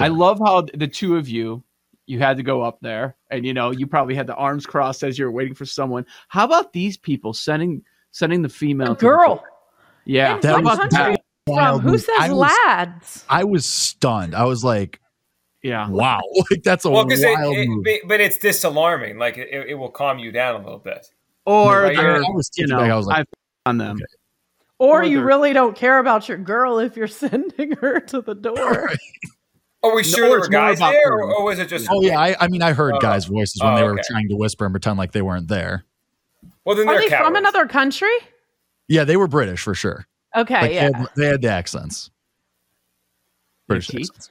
I 0.00 0.08
love 0.08 0.40
how 0.44 0.62
the 0.74 0.88
two 0.88 1.16
of 1.16 1.28
you 1.28 1.62
you 2.06 2.18
had 2.18 2.36
to 2.36 2.42
go 2.42 2.62
up 2.62 2.78
there 2.80 3.16
and 3.30 3.46
you 3.46 3.54
know 3.54 3.70
you 3.70 3.86
probably 3.86 4.14
had 4.14 4.26
the 4.26 4.34
arms 4.34 4.66
crossed 4.66 5.02
as 5.04 5.18
you 5.18 5.24
were 5.24 5.30
waiting 5.30 5.54
for 5.54 5.64
someone. 5.64 6.04
How 6.28 6.44
about 6.44 6.72
these 6.72 6.96
people 6.96 7.32
sending 7.32 7.82
sending 8.10 8.42
the 8.42 8.48
female 8.48 8.92
A 8.92 8.94
to 8.94 8.94
the 8.94 9.00
girl. 9.00 9.44
Yeah. 10.04 10.34
And 10.34 10.42
That 10.42 10.62
was- 10.64 10.74
about 10.78 10.90
that? 10.90 11.20
from? 11.46 11.80
Who 11.80 11.98
says 11.98 12.14
I 12.20 12.30
was, 12.30 12.52
lads? 12.66 13.24
I 13.28 13.44
was 13.44 13.66
stunned. 13.66 14.34
I 14.34 14.44
was 14.44 14.62
like, 14.62 15.00
Yeah. 15.62 15.88
wow, 15.88 16.20
like 16.50 16.62
that's 16.62 16.84
a 16.84 16.90
Well, 16.90 17.04
because 17.04 17.22
it, 17.22 17.32
wild 17.34 17.56
it- 17.56 17.68
move. 17.68 17.84
but- 17.84 18.00
but 18.08 18.20
it's 18.20 18.38
disalarming. 18.38 19.18
Like 19.18 19.38
it, 19.38 19.48
it 19.68 19.74
will 19.74 19.90
calm 19.90 20.18
you 20.18 20.30
down 20.32 20.56
a 20.60 20.64
little 20.64 20.78
bit. 20.78 21.08
Or 21.46 21.84
Like, 21.84 21.96
they're, 21.96 22.16
I 22.16 22.20
was 22.30 22.48
you 22.56 22.66
know, 22.68 22.78
back. 22.78 22.90
I 22.92 22.96
was 22.96 23.06
like, 23.06 23.26
on 23.66 23.78
them. 23.78 23.98
Or 24.78 25.00
Or 25.00 25.04
you 25.04 25.22
really 25.22 25.52
don't 25.52 25.76
care 25.76 25.98
about 25.98 26.28
your 26.28 26.38
girl 26.38 26.78
if 26.78 26.96
you're 26.96 27.06
sending 27.08 27.72
her 27.80 27.98
to 28.00 28.20
the 28.20 28.34
door. 28.34 28.90
Are 29.84 29.94
we 29.94 30.04
sure 30.04 30.24
or 30.26 30.28
there 30.30 30.38
were 30.40 30.48
guys 30.48 30.78
about 30.78 30.92
there, 30.92 31.12
or, 31.12 31.34
or 31.34 31.44
was 31.44 31.58
it 31.58 31.68
just? 31.68 31.88
oh 31.90 32.02
yeah, 32.02 32.18
I, 32.20 32.36
I 32.40 32.48
mean, 32.48 32.62
I 32.62 32.72
heard 32.72 32.94
Oh. 32.94 32.98
guys' 33.00 33.24
voices 33.26 33.60
when 33.62 33.72
Oh, 33.72 33.76
they 33.76 33.82
were 33.82 33.92
okay. 33.94 34.02
trying 34.08 34.28
to 34.28 34.36
whisper 34.36 34.64
and 34.64 34.72
pretend 34.72 34.96
like 34.98 35.12
they 35.12 35.22
weren't 35.22 35.48
there. 35.48 35.84
Well, 36.64 36.76
then 36.76 36.88
Are 36.88 36.92
they're 36.94 37.02
they 37.02 37.08
cowards. 37.08 37.26
from 37.26 37.36
another 37.36 37.66
country? 37.66 38.14
Yeah, 38.88 39.04
they 39.04 39.16
were 39.16 39.26
British 39.26 39.62
for 39.62 39.74
sure. 39.74 40.06
Okay, 40.36 40.54
Like, 40.60 40.72
yeah. 40.72 40.90
they, 40.90 40.98
had, 40.98 41.08
they 41.16 41.26
had 41.26 41.42
the 41.42 41.48
accents. 41.50 42.10
British 43.66 43.90
accents. 43.94 44.30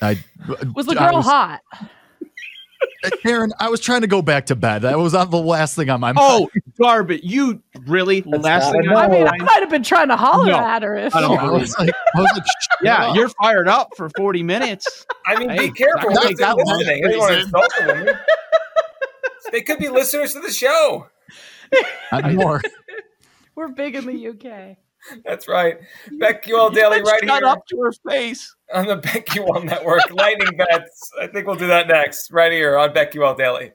I 0.00 0.18
Was 0.74 0.86
the 0.86 0.92
I 1.00 1.08
girl 1.08 1.16
was- 1.18 1.26
hot? 1.26 1.60
Aaron, 3.24 3.52
I 3.60 3.68
was 3.68 3.80
trying 3.80 4.00
to 4.00 4.06
go 4.06 4.22
back 4.22 4.46
to 4.46 4.56
bed. 4.56 4.80
That 4.82 4.98
was 4.98 5.12
not 5.12 5.30
the 5.30 5.36
last 5.38 5.76
thing 5.76 5.90
on 5.90 6.00
my 6.00 6.12
mind. 6.12 6.18
Oh, 6.20 6.48
Garbage. 6.80 7.20
You 7.22 7.62
really 7.86 8.22
last 8.22 8.64
not 8.64 8.72
thing 8.72 8.84
enough. 8.84 8.96
I 9.04 9.08
mean, 9.08 9.26
I 9.28 9.36
might 9.38 9.60
have 9.60 9.70
been 9.70 9.82
trying 9.82 10.08
to 10.08 10.16
holler 10.16 10.46
No, 10.46 10.58
at 10.58 10.82
her 10.82 10.96
if 10.96 11.14
I 11.14 11.20
don't 11.20 11.38
I 11.38 11.50
was 11.50 11.76
like, 11.78 11.90
I 12.16 12.20
was 12.20 12.30
like, 12.34 12.44
Yeah, 12.82 13.08
up. 13.08 13.16
you're 13.16 13.28
fired 13.28 13.68
up 13.68 13.90
for 13.96 14.08
40 14.16 14.42
minutes. 14.42 15.06
I 15.26 15.38
mean, 15.38 15.50
Hey, 15.50 15.68
be 15.68 15.72
careful. 15.72 16.10
I 16.10 16.12
What 16.12 16.22
think 16.22 16.32
if 16.32 16.38
they're 16.38 16.46
that 16.48 16.56
was 16.56 16.68
listening? 16.78 17.04
I 17.04 17.08
don't 17.10 17.18
want 17.18 17.30
to 17.30 17.36
reason. 17.36 17.48
insult 17.48 17.72
the 17.78 17.86
woman. 17.94 18.14
They 19.52 19.60
could 19.60 19.78
be 19.78 19.88
listeners 19.88 20.32
to 20.32 20.40
the 20.40 20.50
show. 20.50 21.08
I'm 22.12 22.36
more. 22.36 22.60
we're 23.54 23.68
big 23.68 23.94
in 23.94 24.06
the 24.06 24.28
UK. 24.28 24.76
That's 25.24 25.46
right. 25.48 25.76
BetQL 26.10 26.72
Daily 26.74 27.02
right 27.02 27.20
Shut 27.24 27.38
here 27.42 27.46
up 27.48 27.66
to 27.68 27.76
her 27.82 27.92
face. 28.08 28.54
On 28.74 28.86
the 28.86 28.98
BetQL 28.98 29.64
Network. 29.64 30.10
Lightning 30.10 30.56
bets. 30.56 31.10
I 31.20 31.26
think 31.26 31.46
we'll 31.46 31.56
do 31.56 31.68
that 31.68 31.88
next, 31.88 32.30
right 32.32 32.52
here 32.52 32.76
on 32.76 32.90
BetQL 32.90 33.36
Daily. 33.36 33.72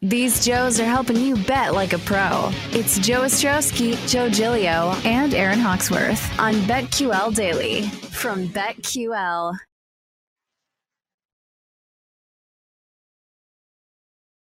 These 0.00 0.44
Joes 0.44 0.80
are 0.80 0.84
helping 0.84 1.16
you 1.16 1.36
bet 1.44 1.74
like 1.74 1.92
a 1.92 1.98
pro. 1.98 2.50
It's 2.72 2.98
Joe 2.98 3.20
Ostrowski, 3.20 3.94
Joe 4.08 4.28
Gilio, 4.28 4.94
and 5.04 5.32
Aaron 5.32 5.60
Hawksworth 5.60 6.40
on 6.40 6.54
BetQL 6.62 7.34
Daily 7.34 7.82
from 7.82 8.48
BetQL. 8.48 9.56